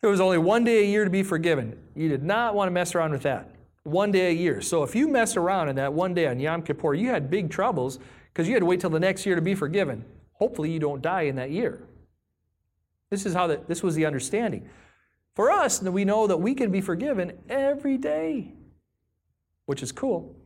there 0.00 0.10
was 0.10 0.20
only 0.20 0.36
one 0.36 0.64
day 0.64 0.82
a 0.82 0.84
year 0.84 1.04
to 1.04 1.10
be 1.10 1.22
forgiven. 1.22 1.78
You 1.94 2.08
did 2.08 2.24
not 2.24 2.56
want 2.56 2.66
to 2.66 2.72
mess 2.72 2.96
around 2.96 3.12
with 3.12 3.22
that. 3.22 3.48
One 3.84 4.10
day 4.10 4.30
a 4.30 4.34
year. 4.34 4.60
So 4.60 4.82
if 4.82 4.96
you 4.96 5.06
mess 5.06 5.36
around 5.36 5.68
in 5.68 5.76
that 5.76 5.92
one 5.92 6.12
day 6.12 6.26
on 6.26 6.40
Yom 6.40 6.62
Kippur, 6.62 6.94
you 6.94 7.10
had 7.10 7.30
big 7.30 7.50
troubles 7.50 8.00
because 8.32 8.48
you 8.48 8.54
had 8.54 8.62
to 8.62 8.66
wait 8.66 8.80
till 8.80 8.90
the 8.90 8.98
next 8.98 9.24
year 9.24 9.36
to 9.36 9.42
be 9.42 9.54
forgiven. 9.54 10.04
Hopefully, 10.32 10.72
you 10.72 10.80
don't 10.80 11.02
die 11.02 11.22
in 11.22 11.36
that 11.36 11.52
year. 11.52 11.86
This 13.10 13.26
is 13.26 13.32
how 13.32 13.46
the, 13.46 13.60
this 13.68 13.84
was 13.84 13.94
the 13.94 14.06
understanding. 14.06 14.68
For 15.34 15.50
us, 15.50 15.82
we 15.82 16.04
know 16.04 16.26
that 16.26 16.36
we 16.36 16.54
can 16.54 16.70
be 16.70 16.80
forgiven 16.80 17.38
every 17.48 17.96
day, 17.96 18.52
which 19.66 19.82
is 19.82 19.92
cool. 19.92 20.36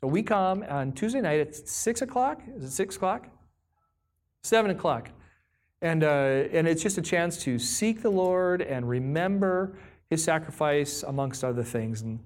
So 0.00 0.06
we 0.06 0.22
come 0.22 0.64
on 0.68 0.92
Tuesday 0.92 1.20
night 1.20 1.40
at 1.40 1.54
6 1.54 2.02
o'clock. 2.02 2.42
Is 2.56 2.64
it 2.64 2.70
6 2.70 2.96
o'clock? 2.96 3.28
7 4.42 4.70
o'clock. 4.70 5.10
And, 5.82 6.04
uh, 6.04 6.48
and 6.52 6.68
it's 6.68 6.82
just 6.82 6.98
a 6.98 7.02
chance 7.02 7.38
to 7.44 7.58
seek 7.58 8.02
the 8.02 8.10
Lord 8.10 8.60
and 8.60 8.88
remember 8.88 9.78
his 10.10 10.22
sacrifice 10.22 11.02
amongst 11.02 11.42
other 11.42 11.62
things. 11.62 12.02
And 12.02 12.18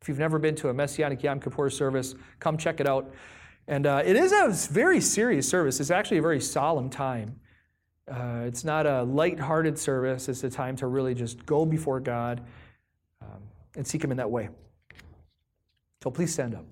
if 0.00 0.08
you've 0.08 0.18
never 0.18 0.38
been 0.38 0.54
to 0.56 0.68
a 0.68 0.74
Messianic 0.74 1.22
Yom 1.22 1.40
Kippur 1.40 1.70
service, 1.70 2.14
come 2.38 2.56
check 2.56 2.80
it 2.80 2.88
out. 2.88 3.12
And 3.66 3.86
uh, 3.86 4.02
it 4.04 4.16
is 4.16 4.32
a 4.32 4.48
very 4.72 5.00
serious 5.00 5.48
service. 5.48 5.80
It's 5.80 5.90
actually 5.90 6.18
a 6.18 6.22
very 6.22 6.40
solemn 6.40 6.90
time. 6.90 7.40
Uh, 8.10 8.42
it's 8.46 8.64
not 8.64 8.86
a 8.86 9.02
light-hearted 9.04 9.78
service. 9.78 10.28
It's 10.28 10.44
a 10.44 10.50
time 10.50 10.76
to 10.76 10.86
really 10.86 11.14
just 11.14 11.44
go 11.46 11.64
before 11.64 12.00
God 12.00 12.42
um, 13.20 13.42
and 13.76 13.86
seek 13.86 14.02
Him 14.02 14.10
in 14.10 14.16
that 14.16 14.30
way. 14.30 14.48
So 16.02 16.10
please 16.10 16.32
stand 16.32 16.54
up. 16.54 16.64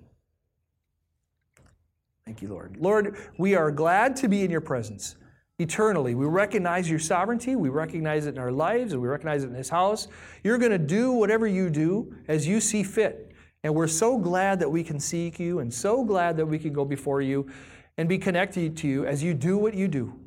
Thank 2.27 2.43
you, 2.43 2.49
Lord. 2.49 2.77
Lord, 2.79 3.17
we 3.39 3.55
are 3.55 3.71
glad 3.71 4.17
to 4.17 4.29
be 4.29 4.43
in 4.43 4.51
your 4.51 4.61
presence 4.61 5.17
eternally. 5.59 6.15
We 6.15 6.27
recognize 6.27 6.89
your 6.89 6.99
sovereignty. 6.99 7.55
We 7.55 7.69
recognize 7.69 8.27
it 8.27 8.35
in 8.35 8.39
our 8.39 8.53
lives, 8.53 8.93
and 8.93 9.03
we 9.03 9.09
recognize 9.09 9.45
it 9.45 9.49
in 9.49 9.53
this 9.53 9.69
house. 9.69 10.09
You're 10.43 10.59
going 10.59 10.73
to 10.73 10.79
do 10.79 11.13
whatever 11.13 11.47
you 11.47 11.71
do 11.71 12.15
as 12.29 12.47
you 12.47 12.61
see 12.61 12.83
fit. 12.83 13.33
And 13.63 13.75
we're 13.75 13.89
so 13.89 14.19
glad 14.19 14.59
that 14.61 14.71
we 14.71 14.83
can 14.83 14.99
seek 14.99 15.39
you 15.39 15.59
and 15.59 15.73
so 15.73 16.03
glad 16.05 16.37
that 16.39 16.47
we 16.47 16.59
can 16.59 16.73
go 16.73 16.85
before 16.85 17.21
you 17.21 17.51
and 17.99 18.09
be 18.09 18.17
connected 18.17 18.77
to 18.79 18.89
you 18.89 19.05
as 19.05 19.23
you 19.23 19.35
do 19.35 19.59
what 19.59 19.75
you 19.75 19.87
do. 19.87 20.19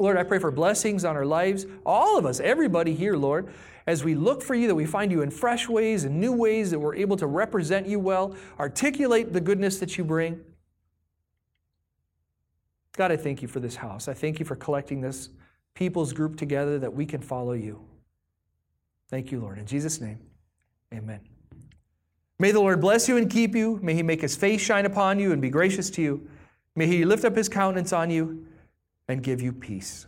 Lord, 0.00 0.16
I 0.16 0.22
pray 0.22 0.38
for 0.38 0.50
blessings 0.50 1.04
on 1.04 1.14
our 1.14 1.26
lives, 1.26 1.66
all 1.84 2.16
of 2.16 2.24
us, 2.24 2.40
everybody 2.40 2.94
here, 2.94 3.16
Lord, 3.16 3.52
as 3.86 4.02
we 4.02 4.14
look 4.14 4.42
for 4.42 4.54
you, 4.54 4.66
that 4.66 4.74
we 4.74 4.86
find 4.86 5.12
you 5.12 5.20
in 5.20 5.30
fresh 5.30 5.68
ways 5.68 6.04
and 6.04 6.18
new 6.18 6.32
ways, 6.32 6.70
that 6.70 6.78
we're 6.78 6.94
able 6.94 7.18
to 7.18 7.26
represent 7.26 7.86
you 7.86 8.00
well, 8.00 8.34
articulate 8.58 9.34
the 9.34 9.42
goodness 9.42 9.78
that 9.78 9.98
you 9.98 10.04
bring. 10.04 10.40
God, 12.96 13.12
I 13.12 13.18
thank 13.18 13.42
you 13.42 13.48
for 13.48 13.60
this 13.60 13.76
house. 13.76 14.08
I 14.08 14.14
thank 14.14 14.40
you 14.40 14.46
for 14.46 14.56
collecting 14.56 15.02
this 15.02 15.28
people's 15.74 16.14
group 16.14 16.36
together 16.36 16.78
that 16.78 16.94
we 16.94 17.04
can 17.04 17.20
follow 17.20 17.52
you. 17.52 17.84
Thank 19.10 19.30
you, 19.30 19.38
Lord. 19.38 19.58
In 19.58 19.66
Jesus' 19.66 20.00
name, 20.00 20.18
amen. 20.94 21.20
May 22.38 22.52
the 22.52 22.60
Lord 22.60 22.80
bless 22.80 23.06
you 23.06 23.18
and 23.18 23.28
keep 23.28 23.54
you. 23.54 23.78
May 23.82 23.94
he 23.94 24.02
make 24.02 24.22
his 24.22 24.34
face 24.34 24.62
shine 24.62 24.86
upon 24.86 25.18
you 25.18 25.32
and 25.32 25.42
be 25.42 25.50
gracious 25.50 25.90
to 25.90 26.02
you. 26.02 26.26
May 26.74 26.86
he 26.86 27.04
lift 27.04 27.26
up 27.26 27.36
his 27.36 27.50
countenance 27.50 27.92
on 27.92 28.08
you 28.08 28.46
and 29.10 29.22
give 29.22 29.40
you 29.40 29.52
peace. 29.52 30.06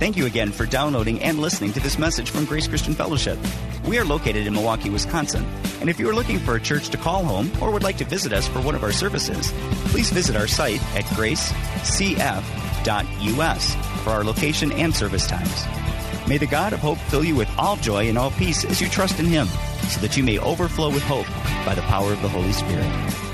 Thank 0.00 0.16
you 0.16 0.24
again 0.24 0.50
for 0.50 0.64
downloading 0.64 1.20
and 1.22 1.38
listening 1.38 1.74
to 1.74 1.80
this 1.80 1.98
message 1.98 2.30
from 2.30 2.46
Grace 2.46 2.66
Christian 2.66 2.94
Fellowship. 2.94 3.38
We 3.86 3.98
are 3.98 4.04
located 4.04 4.46
in 4.46 4.54
Milwaukee, 4.54 4.88
Wisconsin. 4.88 5.44
And 5.80 5.90
if 5.90 6.00
you 6.00 6.08
are 6.08 6.14
looking 6.14 6.38
for 6.38 6.56
a 6.56 6.60
church 6.60 6.88
to 6.88 6.96
call 6.96 7.22
home 7.22 7.52
or 7.62 7.70
would 7.70 7.82
like 7.82 7.98
to 7.98 8.06
visit 8.06 8.32
us 8.32 8.48
for 8.48 8.62
one 8.62 8.74
of 8.74 8.82
our 8.82 8.92
services, 8.92 9.52
please 9.90 10.10
visit 10.10 10.36
our 10.36 10.46
site 10.46 10.82
at 10.96 11.04
gracecf.us 11.04 11.54
for 14.02 14.10
our 14.10 14.24
location 14.24 14.72
and 14.72 14.94
service 14.94 15.26
times. 15.26 15.66
May 16.26 16.38
the 16.38 16.46
God 16.46 16.72
of 16.72 16.80
hope 16.80 16.96
fill 16.96 17.24
you 17.24 17.34
with 17.34 17.50
all 17.58 17.76
joy 17.76 18.08
and 18.08 18.16
all 18.16 18.30
peace 18.30 18.64
as 18.64 18.80
you 18.80 18.88
trust 18.88 19.20
in 19.20 19.26
Him, 19.26 19.48
so 19.90 20.00
that 20.00 20.16
you 20.16 20.22
may 20.22 20.38
overflow 20.38 20.88
with 20.88 21.02
hope 21.02 21.26
by 21.66 21.74
the 21.74 21.82
power 21.82 22.12
of 22.12 22.22
the 22.22 22.28
Holy 22.28 22.52
Spirit. 22.52 23.29